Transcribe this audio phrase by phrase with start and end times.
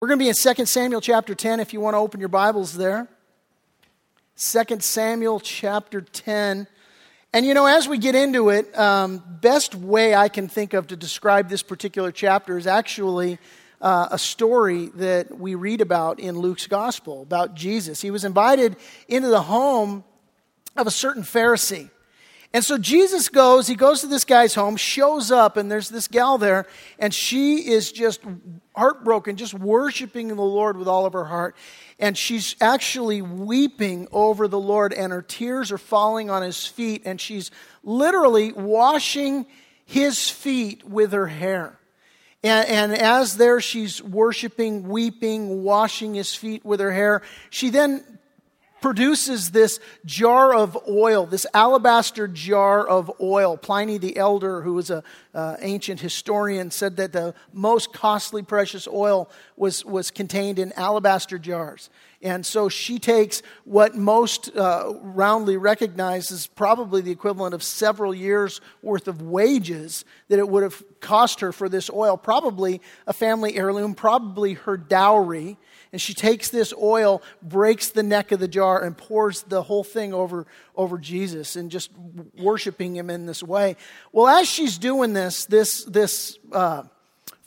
[0.00, 2.30] We're going to be in 2 Samuel chapter 10 if you want to open your
[2.30, 3.06] Bibles there.
[4.38, 6.66] 2 Samuel chapter 10.
[7.34, 10.86] And you know, as we get into it, um, best way I can think of
[10.86, 13.38] to describe this particular chapter is actually
[13.82, 18.00] uh, a story that we read about in Luke's gospel about Jesus.
[18.00, 18.76] He was invited
[19.06, 20.02] into the home
[20.78, 21.90] of a certain Pharisee.
[22.52, 26.08] And so Jesus goes, he goes to this guy's home, shows up, and there's this
[26.08, 26.66] gal there,
[26.98, 28.20] and she is just
[28.74, 31.54] heartbroken, just worshiping the Lord with all of her heart.
[32.00, 37.02] And she's actually weeping over the Lord, and her tears are falling on his feet,
[37.04, 37.52] and she's
[37.84, 39.46] literally washing
[39.84, 41.78] his feet with her hair.
[42.42, 48.02] And, and, as there she's worshiping, weeping, washing his feet with her hair, she then
[48.80, 53.56] produces this jar of oil, this alabaster jar of oil.
[53.56, 55.02] Pliny the Elder, who was an
[55.34, 61.38] uh, ancient historian, said that the most costly precious oil was, was contained in alabaster
[61.38, 61.90] jars.
[62.22, 68.60] And so she takes what most uh, roundly recognizes probably the equivalent of several years'
[68.82, 73.56] worth of wages that it would have cost her for this oil, probably a family
[73.56, 75.56] heirloom, probably her dowry
[75.92, 79.84] and she takes this oil, breaks the neck of the jar, and pours the whole
[79.84, 80.46] thing over,
[80.76, 81.90] over Jesus and just
[82.38, 83.76] worshiping him in this way.
[84.12, 86.84] Well, as she's doing this, this, this uh,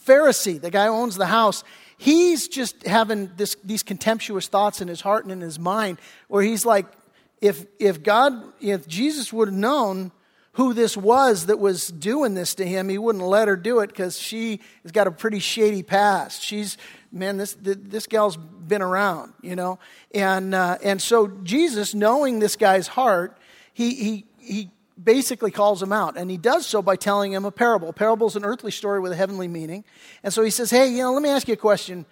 [0.06, 1.64] Pharisee, the guy who owns the house,
[1.98, 6.44] he's just having this, these contemptuous thoughts in his heart and in his mind where
[6.44, 6.86] he's like,
[7.40, 10.12] if, if God, if Jesus would have known
[10.54, 13.88] who this was that was doing this to him, he wouldn't let her do it
[13.88, 16.42] because she has got a pretty shady past.
[16.42, 16.78] She's
[17.14, 19.80] man, this, this gal's been around, you know?
[20.14, 23.38] And, uh, and so Jesus, knowing this guy's heart,
[23.74, 26.18] he, he, he basically calls him out.
[26.18, 27.90] And he does so by telling him a parable.
[27.90, 29.86] A parable is an earthly story with a heavenly meaning.
[30.24, 32.06] And so he says, hey, you know, let me ask you a question.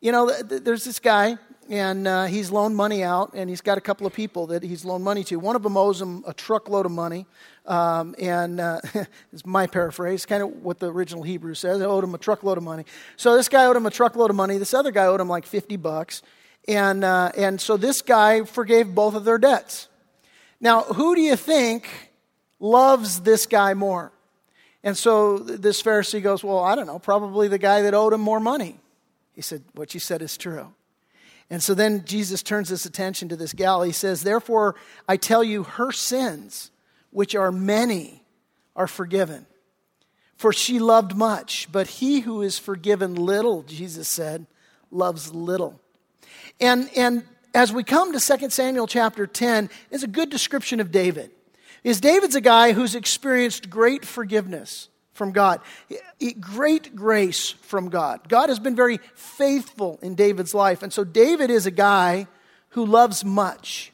[0.00, 1.38] You know, there's this guy,
[1.68, 4.84] and uh, he's loaned money out, and he's got a couple of people that he's
[4.84, 5.36] loaned money to.
[5.36, 7.26] One of them owes him a truckload of money.
[7.66, 8.80] Um, and uh,
[9.32, 11.82] it's my paraphrase, kind of what the original Hebrew says.
[11.82, 12.84] I owed him a truckload of money.
[13.16, 14.56] So this guy owed him a truckload of money.
[14.56, 16.22] This other guy owed him like 50 bucks.
[16.66, 19.88] And, uh, and so this guy forgave both of their debts.
[20.60, 21.86] Now, who do you think
[22.58, 24.12] loves this guy more?
[24.82, 28.20] And so this Pharisee goes, Well, I don't know, probably the guy that owed him
[28.20, 28.78] more money.
[29.34, 30.72] He said, What you said is true.
[31.50, 33.82] And so then Jesus turns his attention to this gal.
[33.82, 34.74] He says, Therefore,
[35.08, 36.70] I tell you, her sins
[37.10, 38.22] which are many,
[38.76, 39.46] are forgiven.
[40.36, 44.46] For she loved much, but he who is forgiven little, Jesus said,
[44.90, 45.80] loves little.
[46.60, 50.92] And, and as we come to 2 Samuel chapter 10, is a good description of
[50.92, 51.30] David.
[51.82, 55.60] Is David's a guy who's experienced great forgiveness from God,
[56.40, 58.28] great grace from God.
[58.28, 60.82] God has been very faithful in David's life.
[60.82, 62.28] And so David is a guy
[62.70, 63.92] who loves much.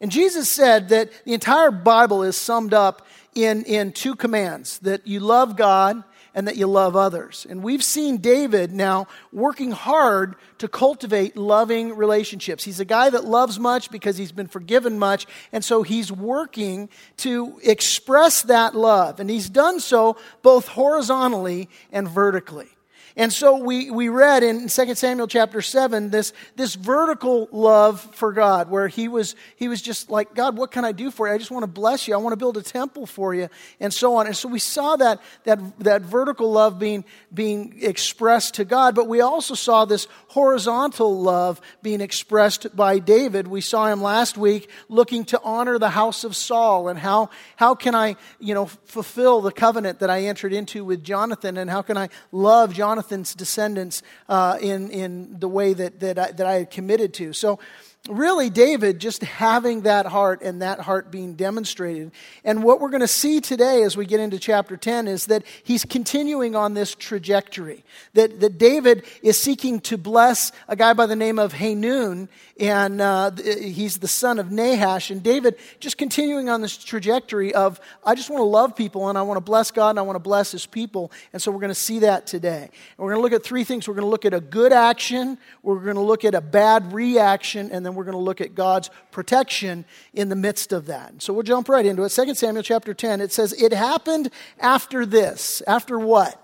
[0.00, 5.06] And Jesus said that the entire Bible is summed up in, in two commands that
[5.06, 6.02] you love God
[6.36, 7.46] and that you love others.
[7.48, 12.62] And we've seen David now working hard to cultivate loving relationships.
[12.62, 16.90] He's a guy that loves much because he's been forgiven much, and so he's working
[17.18, 19.18] to express that love.
[19.18, 22.75] And he's done so both horizontally and vertically.
[23.18, 28.30] And so we, we read in 2 Samuel chapter 7 this, this vertical love for
[28.30, 31.32] God, where he was, he was just like, God, what can I do for you?
[31.32, 32.12] I just want to bless you.
[32.12, 33.48] I want to build a temple for you,
[33.80, 34.26] and so on.
[34.26, 39.08] And so we saw that, that, that vertical love being, being expressed to God, but
[39.08, 43.48] we also saw this horizontal love being expressed by David.
[43.48, 47.74] We saw him last week looking to honor the house of Saul and how, how
[47.74, 51.80] can I, you know, fulfill the covenant that I entered into with Jonathan and how
[51.80, 56.44] can I love Jonathan Jonathan's descendants uh, in, in the way that, that, I, that
[56.44, 57.32] I had committed to.
[57.32, 57.60] So,
[58.08, 62.10] really, David just having that heart and that heart being demonstrated.
[62.44, 65.44] And what we're going to see today as we get into chapter 10 is that
[65.62, 67.84] he's continuing on this trajectory.
[68.14, 73.02] That, that David is seeking to bless a guy by the name of Hanun, and
[73.02, 75.10] uh, he's the son of Nahash.
[75.10, 79.18] And David just continuing on this trajectory of, I just want to love people and
[79.18, 81.12] I want to bless God and I want to bless his people.
[81.32, 82.62] And so we're going to see that today.
[82.62, 83.86] And we're going to look at three things.
[83.86, 86.92] We're going to look at a good action, we're going to look at a bad
[86.92, 91.22] reaction, and then we're going to look at God's protection in the midst of that.
[91.22, 92.08] So we'll jump right into it.
[92.10, 95.62] 2 Samuel chapter 10, it says, It happened after this.
[95.66, 96.40] After what?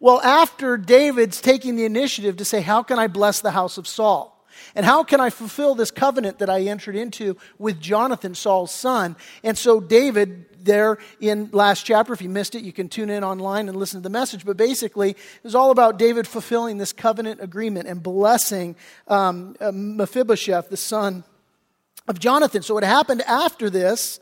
[0.00, 3.86] Well, after David's taking the initiative to say, How can I bless the house of
[3.86, 4.33] Saul?
[4.74, 9.16] And how can I fulfill this covenant that I entered into with Jonathan, Saul's son?
[9.42, 12.12] And so David there in last chapter.
[12.12, 14.44] If you missed it, you can tune in online and listen to the message.
[14.44, 18.76] But basically, it was all about David fulfilling this covenant agreement and blessing
[19.08, 21.24] um, uh, Mephibosheth, the son
[22.08, 22.62] of Jonathan.
[22.62, 24.20] So it happened after this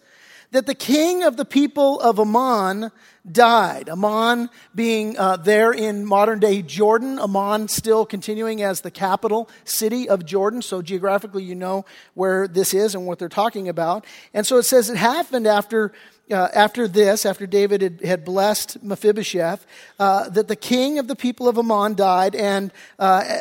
[0.52, 2.92] that the king of the people of Ammon
[3.30, 3.88] died.
[3.88, 10.08] Ammon being uh, there in modern day Jordan, Ammon still continuing as the capital city
[10.08, 10.60] of Jordan.
[10.60, 11.84] So geographically, you know
[12.14, 14.04] where this is and what they're talking about.
[14.34, 15.92] And so it says it happened after.
[16.30, 19.66] Uh, after this, after David had, had blessed Mephibosheth,
[19.98, 23.40] uh, that the king of the people of Ammon died, and uh,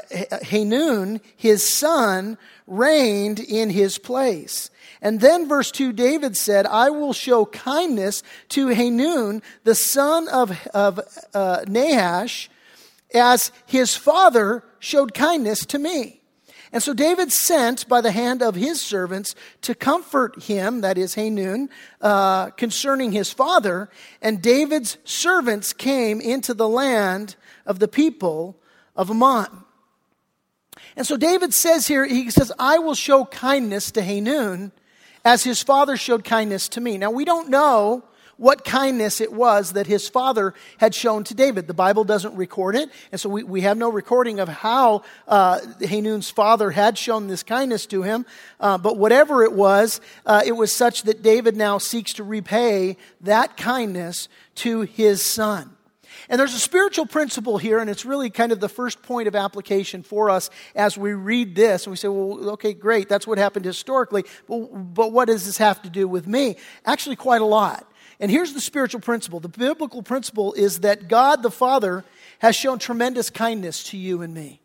[0.49, 2.37] Hanun, his son,
[2.67, 4.70] reigned in his place.
[5.01, 10.67] And then verse 2, David said, I will show kindness to Hanun, the son of,
[10.73, 10.99] of
[11.33, 12.49] uh, Nahash,
[13.13, 16.21] as his father showed kindness to me.
[16.73, 21.15] And so David sent by the hand of his servants to comfort him, that is
[21.15, 21.69] Hanun,
[21.99, 23.89] uh, concerning his father.
[24.21, 28.57] And David's servants came into the land of the people
[28.95, 29.65] of Ammon.
[30.95, 34.71] And so David says here, he says, I will show kindness to Hanun
[35.23, 36.97] as his father showed kindness to me.
[36.97, 38.03] Now, we don't know
[38.37, 41.67] what kindness it was that his father had shown to David.
[41.67, 45.59] The Bible doesn't record it, and so we, we have no recording of how uh,
[45.87, 48.25] Hanun's father had shown this kindness to him.
[48.59, 52.97] Uh, but whatever it was, uh, it was such that David now seeks to repay
[53.21, 55.75] that kindness to his son.
[56.31, 59.35] And there's a spiritual principle here, and it's really kind of the first point of
[59.35, 61.85] application for us as we read this.
[61.85, 64.59] And we say, well, okay, great, that's what happened historically, but,
[64.93, 66.55] but what does this have to do with me?
[66.85, 67.85] Actually, quite a lot.
[68.21, 72.05] And here's the spiritual principle the biblical principle is that God the Father
[72.39, 74.61] has shown tremendous kindness to you and me.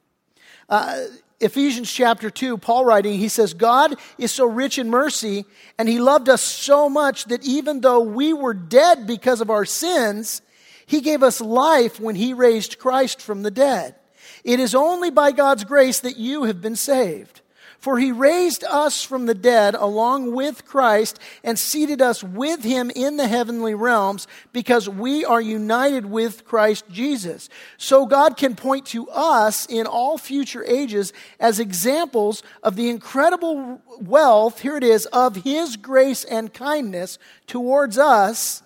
[0.68, 1.06] Uh,
[1.40, 5.44] Ephesians chapter 2, Paul writing, he says, God is so rich in mercy,
[5.78, 9.64] and he loved us so much that even though we were dead because of our
[9.64, 10.42] sins,
[10.86, 13.96] he gave us life when He raised Christ from the dead.
[14.44, 17.40] It is only by God's grace that you have been saved.
[17.78, 22.90] For he raised us from the dead along with Christ and seated us with him
[22.96, 27.48] in the heavenly realms because we are united with Christ Jesus.
[27.76, 33.80] So God can point to us in all future ages as examples of the incredible
[34.00, 38.62] wealth, here it is, of his grace and kindness towards us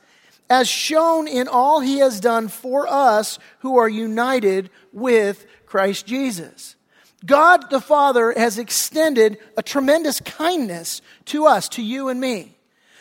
[0.50, 6.74] as shown in all he has done for us who are united with Christ Jesus.
[7.24, 12.56] God the Father has extended a tremendous kindness to us, to you and me.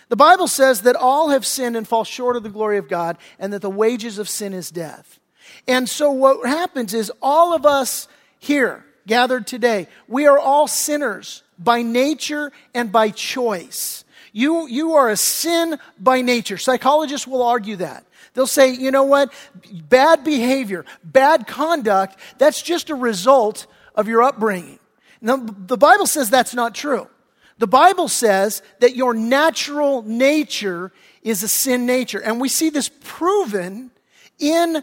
[0.10, 3.18] The Bible says that all have sinned and fall short of the glory of God,
[3.40, 5.20] and that the wages of sin is death.
[5.68, 8.08] And so what happens is all of us
[8.38, 14.04] here gathered today, we are all sinners by nature and by choice.
[14.40, 16.58] You, you are a sin by nature.
[16.58, 18.06] Psychologists will argue that.
[18.34, 19.34] They'll say, you know what?
[19.70, 24.80] Bad behavior, bad conduct, that's just a result of your upbringing.
[25.20, 27.10] Now, the Bible says that's not true.
[27.58, 32.20] The Bible says that your natural nature is a sin nature.
[32.20, 33.92] And we see this proven
[34.38, 34.82] in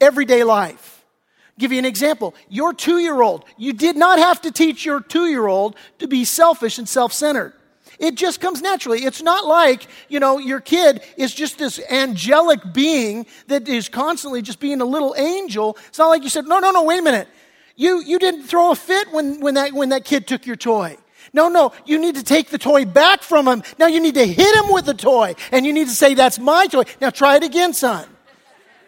[0.00, 1.04] everyday life.
[1.48, 2.36] I'll give you an example.
[2.48, 6.06] Your two year old, you did not have to teach your two year old to
[6.06, 7.54] be selfish and self centered.
[7.98, 9.04] It just comes naturally.
[9.04, 14.42] It's not like, you know, your kid is just this angelic being that is constantly
[14.42, 15.76] just being a little angel.
[15.88, 17.28] It's not like you said, no, no, no, wait a minute.
[17.76, 20.96] You, you didn't throw a fit when, when, that, when that kid took your toy.
[21.32, 23.62] No, no, you need to take the toy back from him.
[23.78, 25.34] Now you need to hit him with the toy.
[25.50, 26.82] And you need to say, that's my toy.
[27.00, 28.06] Now try it again, son.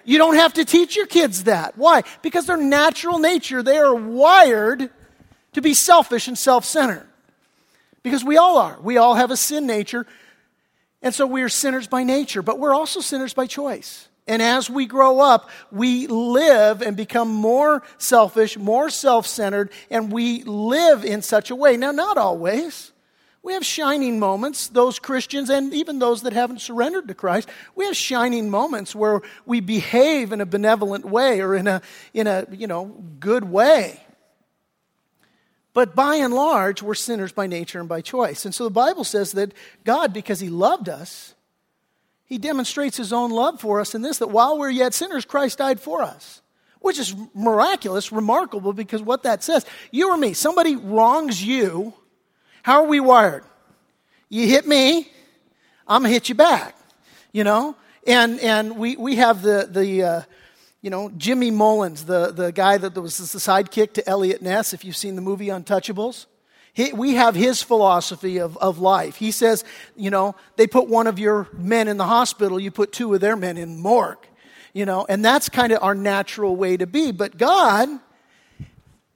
[0.04, 1.78] You don't have to teach your kids that.
[1.78, 2.02] Why?
[2.20, 4.90] Because their natural nature, they are wired
[5.54, 7.06] to be selfish and self centered.
[8.04, 8.78] Because we all are.
[8.80, 10.06] We all have a sin nature.
[11.02, 14.08] And so we are sinners by nature, but we're also sinners by choice.
[14.26, 20.12] And as we grow up, we live and become more selfish, more self centered, and
[20.12, 21.76] we live in such a way.
[21.76, 22.92] Now, not always.
[23.42, 27.50] We have shining moments, those Christians and even those that haven't surrendered to Christ.
[27.74, 31.82] We have shining moments where we behave in a benevolent way or in a,
[32.14, 32.86] in a you know,
[33.20, 34.00] good way.
[35.74, 38.44] But by and large, we're sinners by nature and by choice.
[38.44, 39.52] And so the Bible says that
[39.84, 41.34] God, because He loved us,
[42.24, 45.58] He demonstrates His own love for us in this that while we're yet sinners, Christ
[45.58, 46.40] died for us.
[46.78, 51.94] Which is miraculous, remarkable, because what that says, you or me, somebody wrongs you,
[52.62, 53.42] how are we wired?
[54.28, 55.10] You hit me,
[55.88, 56.76] I'm gonna hit you back,
[57.32, 57.74] you know?
[58.06, 60.22] And, and we, we have the, the, uh,
[60.84, 64.84] you know, Jimmy Mullins, the, the guy that was the sidekick to Eliot Ness, if
[64.84, 66.26] you've seen the movie Untouchables.
[66.74, 69.16] He, we have his philosophy of, of life.
[69.16, 69.64] He says,
[69.96, 73.22] you know, they put one of your men in the hospital, you put two of
[73.22, 74.26] their men in morgue.
[74.74, 77.12] You know, and that's kind of our natural way to be.
[77.12, 77.88] But God,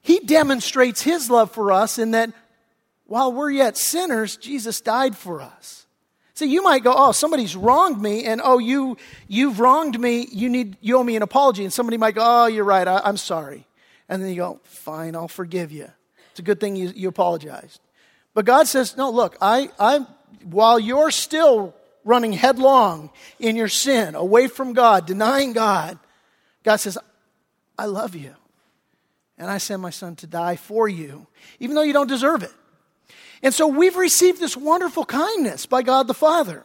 [0.01, 2.33] He demonstrates His love for us in that
[3.05, 5.87] while we're yet sinners, Jesus died for us.
[6.39, 10.49] See, you might go, oh, somebody's wronged me, and oh, you, you've wronged me, you,
[10.49, 11.65] need, you owe me an apology.
[11.65, 13.67] And somebody might go, oh, you're right, I, I'm sorry.
[14.09, 15.91] And then you go, fine, I'll forgive you.
[16.31, 17.81] It's a good thing you, you apologized.
[18.35, 20.07] But God says, no, look, I, I,
[20.45, 25.99] while you're still running headlong in your sin, away from God, denying God,
[26.63, 26.97] God says,
[27.77, 28.33] I love you.
[29.39, 31.27] And I send my son to die for you,
[31.59, 32.53] even though you don't deserve it.
[33.43, 36.65] And so we've received this wonderful kindness by God the Father.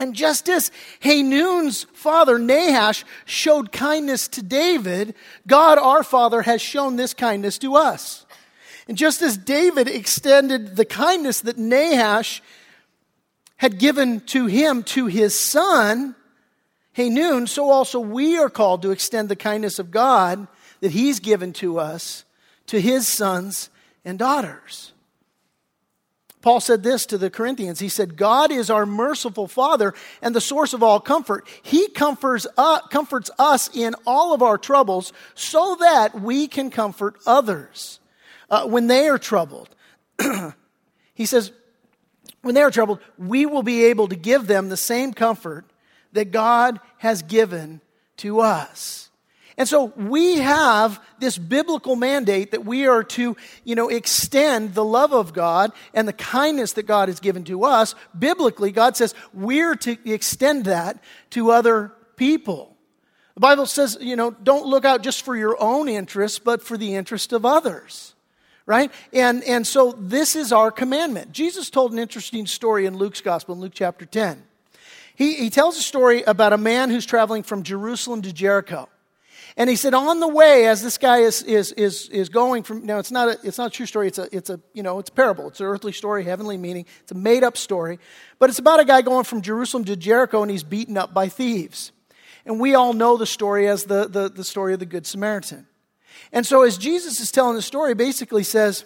[0.00, 0.70] And just as
[1.00, 5.14] Hanun's father, Nahash, showed kindness to David,
[5.46, 8.24] God our Father has shown this kindness to us.
[8.86, 12.42] And just as David extended the kindness that Nahash
[13.56, 16.14] had given to him to his son,
[16.92, 20.46] Hanun, so also we are called to extend the kindness of God
[20.80, 22.24] that he's given to us
[22.66, 23.68] to his sons
[24.04, 24.92] and daughters.
[26.40, 27.80] Paul said this to the Corinthians.
[27.80, 29.92] He said, God is our merciful Father
[30.22, 31.48] and the source of all comfort.
[31.62, 37.16] He comforts, uh, comforts us in all of our troubles so that we can comfort
[37.26, 37.98] others
[38.50, 39.68] uh, when they are troubled.
[41.14, 41.52] he says,
[42.42, 45.64] when they are troubled, we will be able to give them the same comfort
[46.12, 47.80] that God has given
[48.18, 49.07] to us.
[49.58, 54.84] And so we have this biblical mandate that we are to, you know, extend the
[54.84, 57.96] love of God and the kindness that God has given to us.
[58.16, 62.76] Biblically, God says we're to extend that to other people.
[63.34, 66.78] The Bible says, you know, don't look out just for your own interests, but for
[66.78, 68.14] the interest of others.
[68.64, 68.92] Right?
[69.12, 71.32] And, and so this is our commandment.
[71.32, 74.40] Jesus told an interesting story in Luke's gospel, in Luke chapter 10.
[75.16, 78.88] He, he tells a story about a man who's traveling from Jerusalem to Jericho.
[79.58, 82.86] And he said, on the way, as this guy is, is, is, is going from,
[82.86, 85.00] now it's not, a, it's not a true story, it's a, it's a, you know,
[85.00, 85.48] it's a parable.
[85.48, 86.86] It's an earthly story, heavenly meaning.
[87.02, 87.98] It's a made up story.
[88.38, 91.28] But it's about a guy going from Jerusalem to Jericho and he's beaten up by
[91.28, 91.90] thieves.
[92.46, 95.66] And we all know the story as the, the, the story of the Good Samaritan.
[96.30, 98.84] And so as Jesus is telling the story, basically says,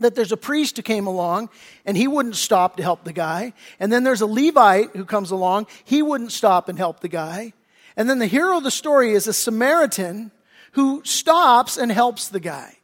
[0.00, 1.48] that there's a priest who came along
[1.84, 3.54] and he wouldn't stop to help the guy.
[3.80, 7.54] And then there's a Levite who comes along, he wouldn't stop and help the guy.
[7.98, 10.30] And then the hero of the story is a Samaritan
[10.72, 12.78] who stops and helps the guy.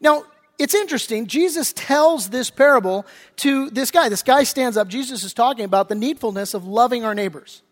[0.00, 0.22] Now,
[0.58, 1.26] it's interesting.
[1.26, 3.04] Jesus tells this parable
[3.38, 4.08] to this guy.
[4.08, 4.86] This guy stands up.
[4.86, 7.62] Jesus is talking about the needfulness of loving our neighbors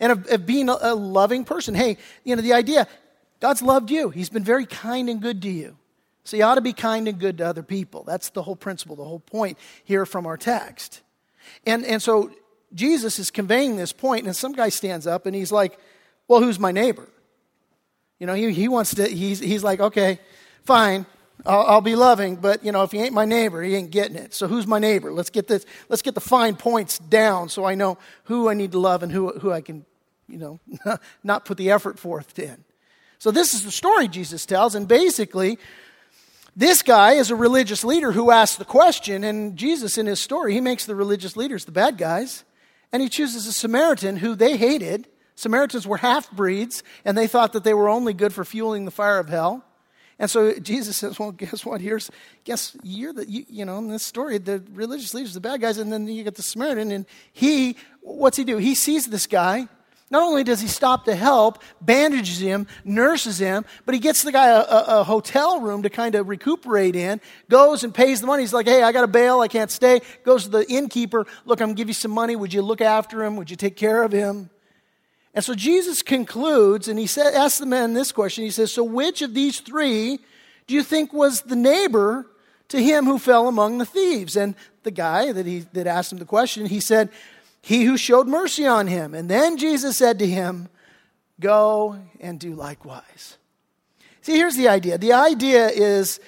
[0.00, 1.76] and of, of being a, a loving person.
[1.76, 2.88] Hey, you know, the idea
[3.38, 5.76] God's loved you, He's been very kind and good to you.
[6.24, 8.02] So you ought to be kind and good to other people.
[8.02, 11.00] That's the whole principle, the whole point here from our text.
[11.64, 12.32] And, and so
[12.74, 15.78] Jesus is conveying this point, and some guy stands up and he's like,
[16.28, 17.08] well, who's my neighbor?
[18.18, 20.20] You know, he, he wants to, he's, he's like, okay,
[20.64, 21.06] fine,
[21.46, 24.16] I'll, I'll, be loving, but you know, if he ain't my neighbor, he ain't getting
[24.16, 24.34] it.
[24.34, 25.12] So who's my neighbor?
[25.12, 28.72] Let's get this, let's get the fine points down so I know who I need
[28.72, 29.84] to love and who, who I can,
[30.28, 30.60] you know,
[31.24, 32.64] not put the effort forth in.
[33.18, 35.58] So this is the story Jesus tells, and basically,
[36.56, 40.54] this guy is a religious leader who asks the question, and Jesus in his story,
[40.54, 42.44] he makes the religious leaders the bad guys,
[42.92, 45.06] and he chooses a Samaritan who they hated
[45.38, 48.90] Samaritans were half breeds, and they thought that they were only good for fueling the
[48.90, 49.64] fire of hell.
[50.18, 51.80] And so Jesus says, Well, guess what?
[51.80, 52.10] Here's,
[52.42, 55.78] guess you're the, you, you, know, in this story, the religious leaders, the bad guys,
[55.78, 58.56] and then you get the Samaritan, and he, what's he do?
[58.56, 59.68] He sees this guy.
[60.10, 64.32] Not only does he stop to help, bandages him, nurses him, but he gets the
[64.32, 68.26] guy a, a, a hotel room to kind of recuperate in, goes and pays the
[68.26, 68.42] money.
[68.42, 70.00] He's like, hey, I got a bail, I can't stay.
[70.24, 72.34] Goes to the innkeeper, look, I'm to give you some money.
[72.34, 73.36] Would you look after him?
[73.36, 74.50] Would you take care of him?
[75.38, 78.42] And so Jesus concludes and he said, asks the man this question.
[78.42, 80.18] He says, So which of these three
[80.66, 82.26] do you think was the neighbor
[82.70, 84.34] to him who fell among the thieves?
[84.34, 87.10] And the guy that, he, that asked him the question, he said,
[87.62, 89.14] He who showed mercy on him.
[89.14, 90.68] And then Jesus said to him,
[91.38, 93.38] Go and do likewise.
[94.22, 94.98] See, here's the idea.
[94.98, 96.18] The idea is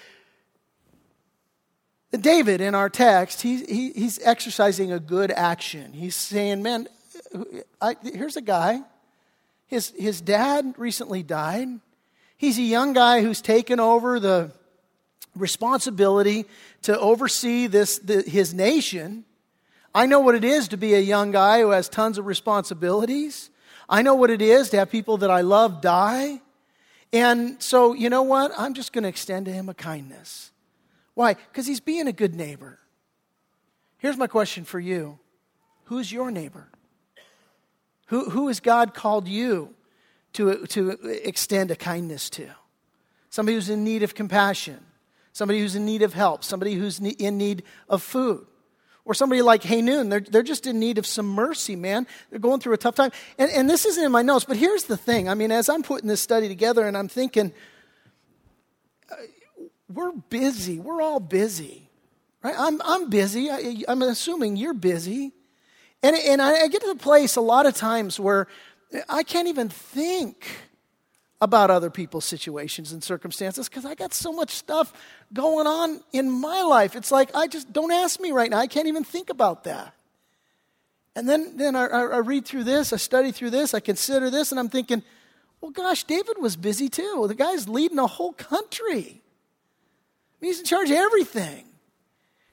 [2.13, 5.95] that David in our text, he, he, he's exercising a good action.
[5.95, 6.87] He's saying, Man,
[7.83, 8.85] I, here's a guy
[9.71, 11.69] his, his dad recently died.
[12.37, 14.51] He's a young guy who's taken over the
[15.37, 16.47] responsibility
[16.83, 19.25] to oversee this, the, his nation.
[19.95, 23.49] I know what it is to be a young guy who has tons of responsibilities.
[23.89, 26.41] I know what it is to have people that I love die.
[27.13, 28.51] And so, you know what?
[28.59, 30.51] I'm just going to extend to him a kindness.
[31.15, 31.35] Why?
[31.35, 32.81] Because he's being a good neighbor.
[33.99, 35.21] Here's my question for you
[35.85, 36.71] Who's your neighbor?
[38.11, 39.73] Who, who has God called you
[40.33, 40.91] to, to
[41.25, 42.49] extend a kindness to?
[43.31, 44.81] Somebody who's in need of compassion,
[45.33, 48.45] somebody who's in need of help, somebody who's in need of food.
[49.05, 52.05] Or somebody like Hanun, they're, they're just in need of some mercy, man.
[52.31, 53.13] They're going through a tough time.
[53.39, 55.29] And, and this isn't in my notes, but here's the thing.
[55.29, 57.53] I mean, as I'm putting this study together and I'm thinking,
[59.09, 59.15] uh,
[59.89, 60.81] we're busy.
[60.81, 61.89] We're all busy,
[62.43, 62.57] right?
[62.59, 63.51] I'm, I'm busy.
[63.51, 65.33] I, I'm assuming you're busy.
[66.03, 68.47] And, and I, get to the place a lot of times where
[69.09, 70.47] I can't even think
[71.41, 74.93] about other people's situations and circumstances because I got so much stuff
[75.33, 76.97] going on in my life.
[76.97, 78.59] It's like, I just don't ask me right now.
[78.59, 79.95] I can't even think about that.
[81.17, 84.53] And then, then I, I, read through this, I study through this, I consider this,
[84.53, 85.03] and I'm thinking,
[85.61, 87.25] well, gosh, David was busy too.
[87.27, 89.21] The guy's leading a whole country.
[90.41, 91.65] He's in charge of everything.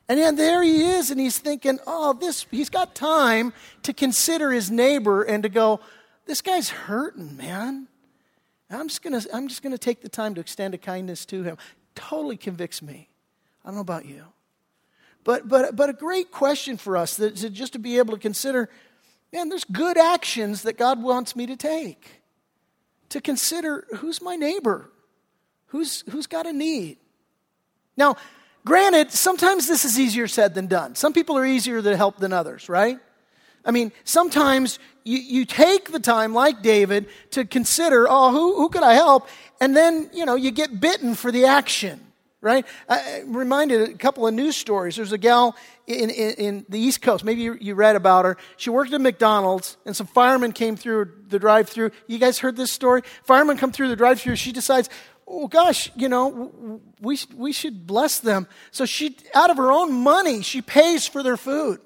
[0.10, 3.52] And then there he is, and he's thinking, oh, this, he's got time
[3.84, 5.82] to consider his neighbor and to go,
[6.26, 7.88] this guy's hurting, man.
[8.70, 11.58] I'm just gonna, I'm just gonna take the time to extend a kindness to him.
[11.96, 13.10] Totally convicts me.
[13.64, 14.24] I don't know about you.
[15.24, 18.20] But, but, but a great question for us that, to, just to be able to
[18.20, 18.70] consider
[19.34, 22.22] man, there's good actions that God wants me to take.
[23.10, 24.90] To consider who's my neighbor,
[25.68, 26.98] who's, who's got a need.
[27.96, 28.18] Now,
[28.68, 30.94] granted, sometimes this is easier said than done.
[30.94, 33.00] Some people are easier to help than others, right?
[33.64, 38.68] I mean, sometimes you, you take the time, like David, to consider, oh, who, who
[38.68, 39.30] could I help?
[39.62, 42.02] And then, you know, you get bitten for the action,
[42.42, 42.66] right?
[42.90, 44.98] I reminded a couple of news stories.
[44.98, 45.56] There's a gal
[45.88, 47.24] in, in, in the East Coast.
[47.24, 48.36] Maybe you, you, read about her.
[48.58, 51.92] She worked at McDonald's, and some firemen came through the drive through.
[52.08, 53.02] You guys heard this story?
[53.24, 54.36] Firemen come through the drive through.
[54.36, 54.90] She decides,
[55.28, 58.48] oh gosh, you know, we, we should bless them.
[58.72, 61.80] So she, out of her own money, she pays for their food.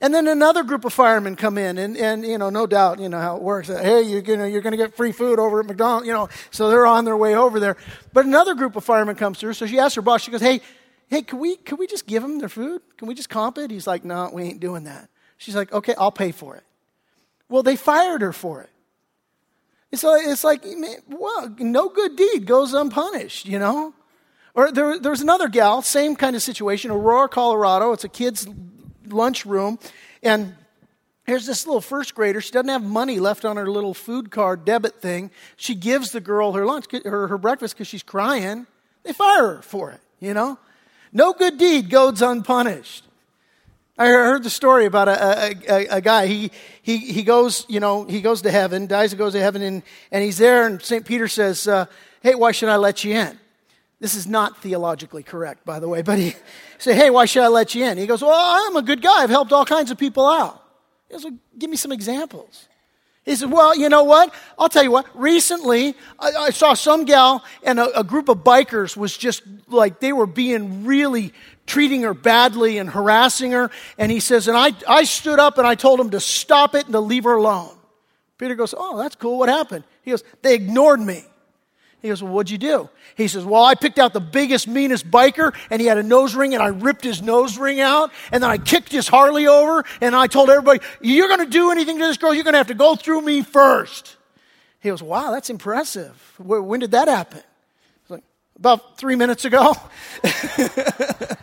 [0.00, 3.08] And then another group of firemen come in, and, and you know, no doubt, you
[3.08, 3.68] know how it works.
[3.68, 6.28] Hey, you're gonna, you're gonna get free food over at McDonald's, you know.
[6.50, 7.76] So they're on their way over there.
[8.12, 9.52] But another group of firemen comes through.
[9.52, 10.22] So she asks her boss.
[10.22, 10.60] She goes, "Hey,
[11.06, 12.82] hey, can we, can we just give them their food?
[12.96, 15.94] Can we just comp it?" He's like, "No, we ain't doing that." She's like, "Okay,
[15.96, 16.64] I'll pay for it."
[17.48, 18.70] Well, they fired her for it.
[19.94, 20.64] So it's like,
[21.08, 23.94] well, no good deed goes unpunished, you know.
[24.54, 27.92] Or there, there was another gal, same kind of situation, Aurora, Colorado.
[27.92, 28.46] It's a kid's
[29.06, 29.78] lunchroom,
[30.22, 30.54] and
[31.24, 32.40] here's this little first grader.
[32.40, 35.30] She doesn't have money left on her little food card debit thing.
[35.56, 38.66] She gives the girl her lunch, her, her breakfast because she's crying.
[39.04, 40.58] They fire her for it, you know?
[41.12, 43.04] No good deed goes unpunished.
[43.98, 46.26] I heard the story about a, a, a, a, guy.
[46.26, 46.50] He,
[46.80, 49.82] he, he goes, you know, he goes to heaven, dies and goes to heaven, and,
[50.10, 51.04] and he's there, and St.
[51.04, 51.86] Peter says, uh,
[52.22, 53.38] Hey, why should I let you in?
[54.00, 56.34] This is not theologically correct, by the way, but he
[56.78, 57.98] said, Hey, why should I let you in?
[57.98, 59.22] He goes, Well, I'm a good guy.
[59.22, 60.62] I've helped all kinds of people out.
[61.08, 62.68] He goes, well, Give me some examples.
[63.24, 64.34] He said, Well, you know what?
[64.58, 65.06] I'll tell you what.
[65.14, 70.00] Recently, I, I saw some gal and a, a, group of bikers was just like
[70.00, 71.32] they were being really
[71.66, 73.70] treating her badly and harassing her.
[73.98, 76.84] And he says, And I, I stood up and I told him to stop it
[76.84, 77.76] and to leave her alone.
[78.38, 79.38] Peter goes, Oh, that's cool.
[79.38, 79.84] What happened?
[80.02, 81.24] He goes, They ignored me.
[82.02, 82.90] He goes, Well, what'd you do?
[83.16, 86.34] He says, Well, I picked out the biggest, meanest biker, and he had a nose
[86.34, 89.84] ring, and I ripped his nose ring out, and then I kicked his Harley over,
[90.00, 92.58] and I told everybody, You're going to do anything to this girl, you're going to
[92.58, 94.16] have to go through me first.
[94.80, 96.34] He goes, Wow, that's impressive.
[96.38, 97.42] When did that happen?
[98.08, 98.24] Like,
[98.58, 99.76] About three minutes ago.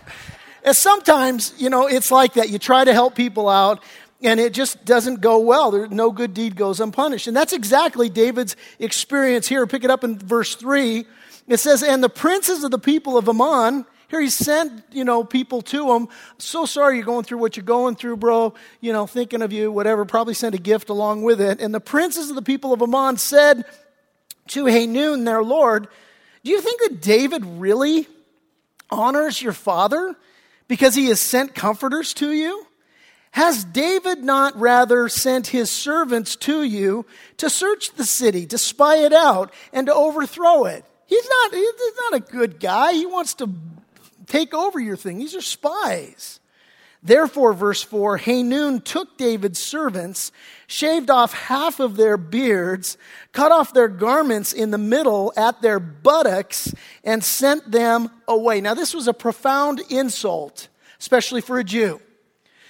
[0.69, 2.49] and sometimes, you know, it's like that.
[2.49, 3.81] You try to help people out,
[4.21, 5.71] and it just doesn't go well.
[5.71, 7.25] There, no good deed goes unpunished.
[7.25, 9.65] And that's exactly David's experience here.
[9.65, 11.07] Pick it up in verse 3.
[11.47, 15.23] It says, And the princes of the people of Ammon, here he sent, you know,
[15.23, 16.07] people to him.
[16.37, 18.53] So sorry you're going through what you're going through, bro.
[18.79, 20.05] You know, thinking of you, whatever.
[20.05, 21.59] Probably sent a gift along with it.
[21.59, 23.65] And the princes of the people of Ammon said
[24.49, 25.87] to Hanun, their lord,
[26.43, 28.07] Do you think that David really
[28.91, 30.15] honors your father
[30.69, 32.65] because he has sent comforters to you?
[33.31, 37.05] Has David not rather sent his servants to you
[37.37, 40.85] to search the city, to spy it out, and to overthrow it?
[41.05, 41.73] He's not, he's
[42.09, 42.93] not a good guy.
[42.93, 43.49] He wants to
[44.27, 45.17] take over your thing.
[45.17, 46.39] These are spies.
[47.01, 50.31] Therefore, verse 4 Hanun took David's servants,
[50.69, 52.97] shaved off half of their beards,
[53.31, 58.61] cut off their garments in the middle at their buttocks, and sent them away.
[58.61, 60.67] Now, this was a profound insult,
[60.99, 61.99] especially for a Jew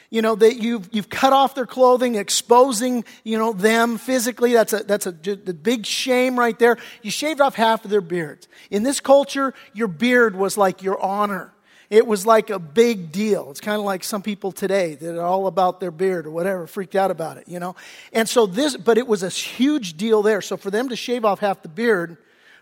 [0.09, 4.53] you know, that you've, you've cut off their clothing, exposing, you know, them physically.
[4.53, 6.77] That's a, that's a, a big shame right there.
[7.03, 8.47] You shaved off half of their beards.
[8.71, 11.53] In this culture, your beard was like your honor.
[11.89, 13.49] It was like a big deal.
[13.49, 16.67] It's kind of like some people today that are all about their beard or whatever,
[16.67, 17.75] freaked out about it, you know?
[18.13, 20.41] And so this, but it was a huge deal there.
[20.41, 22.17] So for them to shave off half the beard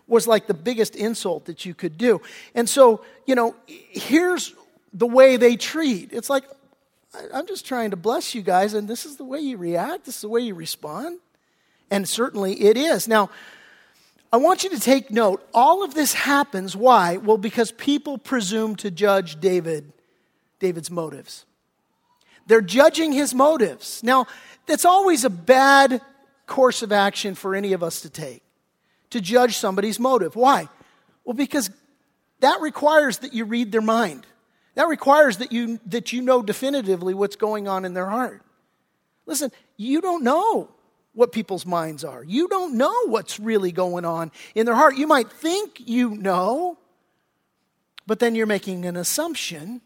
[0.07, 2.21] was like the biggest insult that you could do.
[2.55, 4.53] And so, you know, here's
[4.93, 6.13] the way they treat.
[6.13, 6.45] It's like,
[7.33, 10.15] I'm just trying to bless you guys, and this is the way you react, this
[10.15, 11.19] is the way you respond.
[11.91, 13.07] And certainly it is.
[13.07, 13.29] Now,
[14.31, 15.47] I want you to take note.
[15.53, 16.75] All of this happens.
[16.75, 17.17] Why?
[17.17, 19.93] Well, because people presume to judge David,
[20.59, 21.45] David's motives.
[22.45, 24.01] They're judging his motives.
[24.03, 24.27] Now,
[24.65, 26.01] that's always a bad
[26.45, 28.41] course of action for any of us to take,
[29.11, 30.35] to judge somebody's motive.
[30.35, 30.67] Why?
[31.23, 31.69] Well, because
[32.39, 34.25] that requires that you read their mind.
[34.75, 38.41] That requires that you, that you know definitively what's going on in their heart.
[39.25, 40.69] Listen, you don't know
[41.17, 42.23] what people's minds are.
[42.23, 44.97] You don't know what's really going on in their heart.
[44.97, 46.77] You might think you know,
[48.05, 49.81] but then you're making an assumption.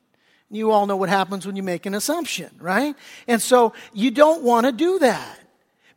[0.49, 2.97] You all know what happens when you make an assumption, right?
[3.29, 5.39] And so you don't want to do that.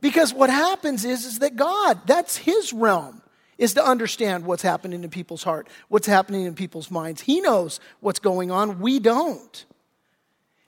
[0.01, 3.21] Because what happens is, is that God, that's His realm,
[3.59, 7.23] is to understand what's happening in people's heart, what's happening in people's minds.
[7.23, 8.79] He knows what's going on.
[8.79, 9.65] We don't.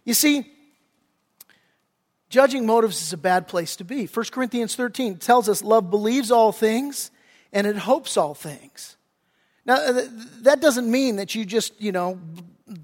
[0.04, 0.50] You see,
[2.28, 4.06] Judging motives is a bad place to be.
[4.06, 7.10] 1 Corinthians 13 tells us love believes all things
[7.52, 8.96] and it hopes all things.
[9.64, 9.76] Now,
[10.42, 12.20] that doesn't mean that you just, you know,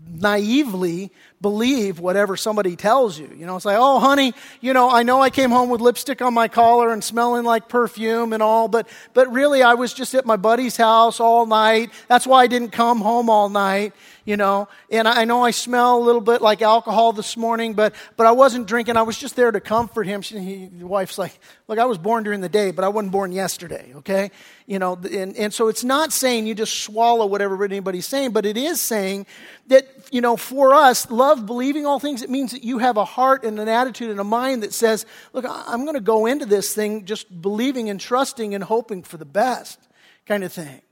[0.09, 3.29] naively believe whatever somebody tells you.
[3.37, 6.23] You know, it's like, oh, honey, you know, I know I came home with lipstick
[6.23, 10.15] on my collar and smelling like perfume and all, but, but really I was just
[10.15, 11.91] at my buddy's house all night.
[12.09, 13.93] That's why I didn't come home all night
[14.25, 14.69] you know.
[14.91, 18.33] And I know I smell a little bit like alcohol this morning, but, but I
[18.33, 18.97] wasn't drinking.
[18.97, 20.23] I was just there to comfort him.
[20.23, 23.13] She, he, the wife's like, look, I was born during the day, but I wasn't
[23.13, 24.31] born yesterday, okay?
[24.67, 28.47] You know, and, and so it's not saying you just swallow whatever anybody's saying, but
[28.47, 29.27] it is saying
[29.69, 33.05] that, you know, for us, love, believing all things, it means that you have a
[33.05, 36.47] heart and an attitude and a mind that says, look, I'm going to go into
[36.47, 39.79] this thing just believing and trusting and hoping for the best
[40.27, 40.83] kind of thing.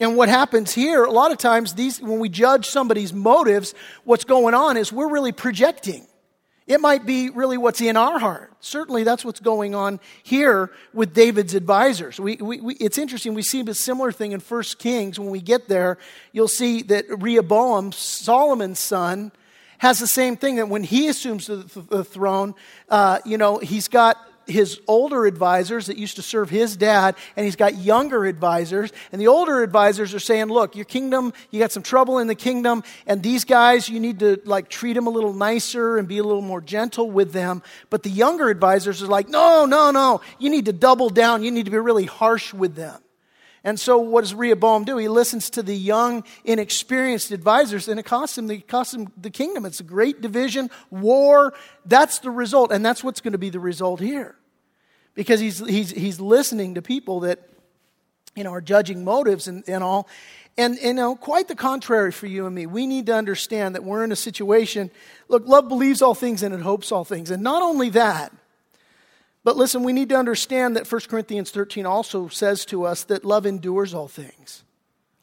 [0.00, 4.24] And what happens here, a lot of times, these, when we judge somebody's motives, what's
[4.24, 6.06] going on is we're really projecting.
[6.68, 8.52] It might be really what's in our heart.
[8.60, 12.20] Certainly, that's what's going on here with David's advisors.
[12.20, 13.32] We, we, we, it's interesting.
[13.32, 15.18] We see a similar thing in 1 Kings.
[15.18, 15.96] When we get there,
[16.32, 19.32] you'll see that Rehoboam, Solomon's son,
[19.78, 21.56] has the same thing that when he assumes the,
[21.88, 22.54] the throne,
[22.88, 27.44] uh, you know, he's got his older advisors that used to serve his dad, and
[27.44, 28.92] he's got younger advisors.
[29.12, 32.34] And the older advisors are saying, Look, your kingdom, you got some trouble in the
[32.34, 36.18] kingdom, and these guys, you need to like treat them a little nicer and be
[36.18, 37.62] a little more gentle with them.
[37.90, 41.42] But the younger advisors are like, No, no, no, you need to double down.
[41.44, 43.00] You need to be really harsh with them.
[43.64, 44.96] And so, what does Rehoboam do?
[44.96, 49.30] He listens to the young, inexperienced advisors, and it costs him, it costs him the
[49.30, 49.66] kingdom.
[49.66, 51.54] It's a great division, war.
[51.84, 54.36] That's the result, and that's what's going to be the result here
[55.14, 57.40] because he's, he's, he's listening to people that
[58.36, 60.08] you know, are judging motives and, and all.
[60.56, 62.66] And, you know, quite the contrary for you and me.
[62.66, 64.92] We need to understand that we're in a situation.
[65.28, 67.32] Look, love believes all things and it hopes all things.
[67.32, 68.32] And not only that,
[69.48, 73.24] but listen, we need to understand that 1 Corinthians 13 also says to us that
[73.24, 74.62] love endures all things.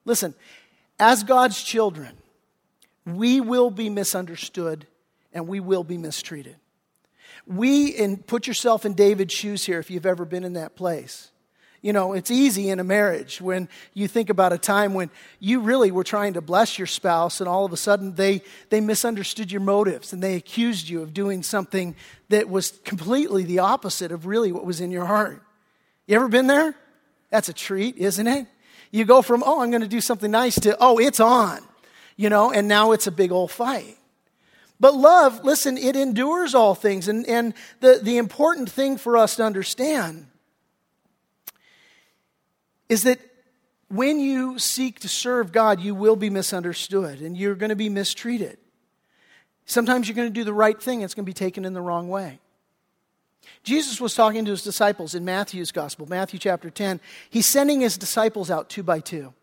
[0.03, 0.33] Listen,
[0.99, 2.17] as God's children,
[3.05, 4.87] we will be misunderstood
[5.31, 6.55] and we will be mistreated.
[7.45, 11.29] We, and put yourself in David's shoes here if you've ever been in that place.
[11.85, 15.59] You know, it's easy in a marriage when you think about a time when you
[15.59, 19.51] really were trying to bless your spouse and all of a sudden they, they misunderstood
[19.51, 21.95] your motives and they accused you of doing something
[22.29, 25.43] that was completely the opposite of really what was in your heart.
[26.07, 26.73] You ever been there?
[27.29, 28.47] That's a treat, isn't it?
[28.89, 31.59] You go from, oh, I'm going to do something nice to, oh, it's on,
[32.17, 33.95] you know, and now it's a big old fight.
[34.79, 37.07] But love, listen, it endures all things.
[37.07, 40.25] And, and the, the important thing for us to understand
[42.89, 43.19] is that
[43.87, 47.89] when you seek to serve God, you will be misunderstood and you're going to be
[47.89, 48.57] mistreated.
[49.65, 51.81] Sometimes you're going to do the right thing, it's going to be taken in the
[51.81, 52.39] wrong way.
[53.63, 56.99] Jesus was talking to his disciples in Matthew's gospel, Matthew chapter 10.
[57.29, 59.33] He's sending his disciples out two by two.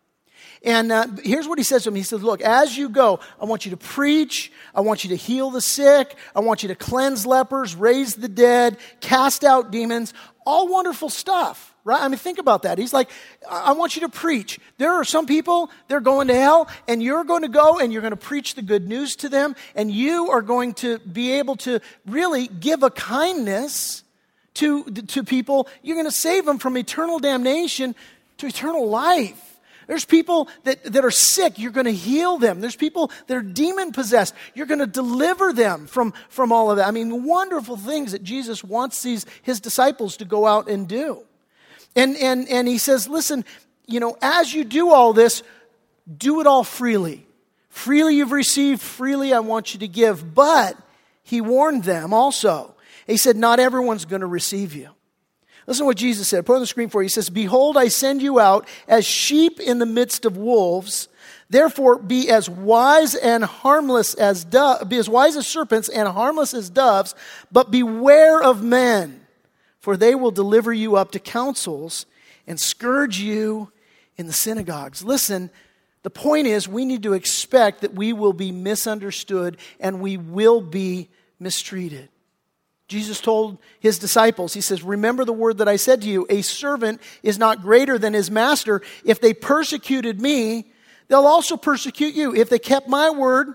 [0.63, 3.45] And uh, here's what he says to them He says, Look, as you go, I
[3.45, 6.75] want you to preach, I want you to heal the sick, I want you to
[6.75, 10.13] cleanse lepers, raise the dead, cast out demons,
[10.45, 11.72] all wonderful stuff.
[11.85, 12.01] Right?
[12.01, 12.77] I mean, think about that.
[12.77, 13.09] He's like,
[13.49, 14.57] I want you to preach.
[14.77, 18.01] There are some people, they're going to hell, and you're going to go and you're
[18.01, 21.57] going to preach the good news to them, and you are going to be able
[21.57, 24.03] to really give a kindness
[24.53, 25.67] to, to people.
[25.81, 27.95] You're going to save them from eternal damnation
[28.37, 29.59] to eternal life.
[29.85, 32.61] There's people that, that are sick, you're going to heal them.
[32.61, 36.77] There's people that are demon possessed, you're going to deliver them from, from all of
[36.77, 36.87] that.
[36.87, 41.25] I mean, wonderful things that Jesus wants these, his disciples to go out and do.
[41.95, 43.45] And, and, and he says, listen,
[43.85, 45.43] you know, as you do all this,
[46.17, 47.25] do it all freely.
[47.69, 50.33] Freely you've received, freely I want you to give.
[50.33, 50.77] But
[51.23, 52.75] he warned them also.
[53.07, 54.89] He said, Not everyone's going to receive you.
[55.65, 56.45] Listen to what Jesus said.
[56.45, 57.05] Put on the screen for you.
[57.05, 61.07] He says, Behold, I send you out as sheep in the midst of wolves.
[61.49, 66.53] Therefore, be as wise and harmless as do- be as wise as serpents and harmless
[66.53, 67.15] as doves,
[67.51, 69.22] but beware of men,
[69.83, 72.05] for they will deliver you up to councils
[72.47, 73.69] and scourge you
[74.15, 75.03] in the synagogues.
[75.03, 75.49] Listen,
[76.03, 80.61] the point is, we need to expect that we will be misunderstood and we will
[80.61, 82.07] be mistreated.
[82.87, 86.43] Jesus told his disciples, He says, Remember the word that I said to you a
[86.43, 88.81] servant is not greater than his master.
[89.03, 90.71] If they persecuted me,
[91.09, 92.33] they'll also persecute you.
[92.33, 93.49] If they kept my word,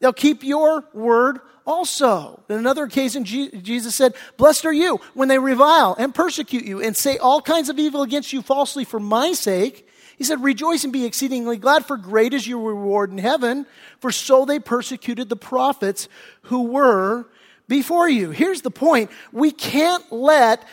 [0.00, 2.42] they'll keep your word also.
[2.48, 6.96] In another occasion, Jesus said, Blessed are you when they revile and persecute you and
[6.96, 9.88] say all kinds of evil against you falsely for my sake.
[10.16, 13.66] He said, Rejoice and be exceedingly glad, for great is your reward in heaven,
[14.00, 16.08] for so they persecuted the prophets
[16.42, 17.26] who were
[17.68, 18.30] before you.
[18.30, 20.64] Here's the point we can't let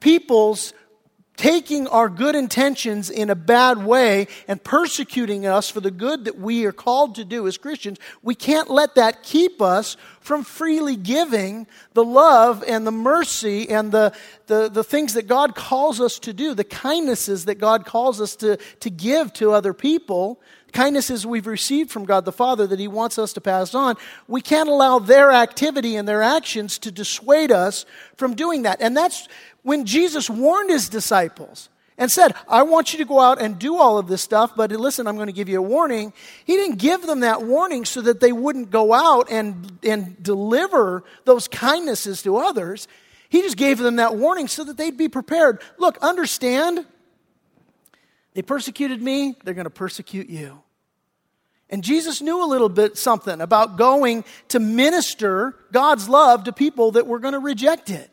[0.00, 0.74] people's
[1.40, 6.38] taking our good intentions in a bad way and persecuting us for the good that
[6.38, 9.96] we are called to do as Christians, we can't let that keep us
[10.30, 14.12] from freely giving the love and the mercy and the,
[14.46, 18.36] the, the things that God calls us to do, the kindnesses that God calls us
[18.36, 20.40] to, to give to other people
[20.70, 23.96] kindnesses we've received from God the Father that He wants us to pass on,
[24.28, 27.84] we can't allow their activity and their actions to dissuade us
[28.16, 28.80] from doing that.
[28.80, 29.26] And that's
[29.64, 33.76] when Jesus warned His disciples and said, I want you to go out and do
[33.76, 36.14] all of this stuff, but listen, I'm going to give you a warning.
[36.46, 41.04] He didn't give them that warning so that they wouldn't go out and, and deliver
[41.26, 42.88] those kindnesses to others.
[43.28, 45.60] He just gave them that warning so that they'd be prepared.
[45.76, 46.86] Look, understand
[48.32, 50.62] they persecuted me, they're going to persecute you.
[51.68, 56.92] And Jesus knew a little bit something about going to minister God's love to people
[56.92, 58.10] that were going to reject it.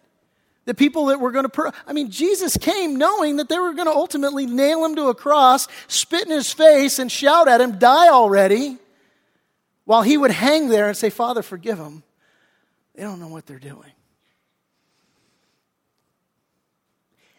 [0.67, 3.73] The people that were going to, per- I mean, Jesus came knowing that they were
[3.73, 7.61] going to ultimately nail him to a cross, spit in his face, and shout at
[7.61, 8.77] him, Die already,
[9.85, 12.03] while he would hang there and say, Father, forgive them.
[12.95, 13.93] They don't know what they're doing.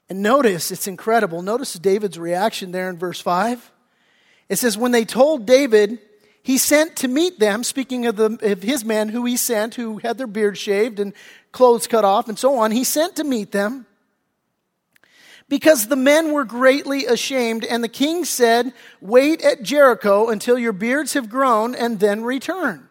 [0.09, 1.43] And notice, it's incredible.
[1.43, 3.71] Notice David's reaction there in verse 5.
[4.49, 5.99] It says, When they told David,
[6.43, 9.99] he sent to meet them, speaking of, the, of his men who he sent, who
[9.99, 11.13] had their beards shaved and
[11.59, 12.71] clothes cut off and so on.
[12.71, 13.85] He sent to meet them
[15.49, 17.65] because the men were greatly ashamed.
[17.65, 22.89] And the king said, Wait at Jericho until your beards have grown and then return.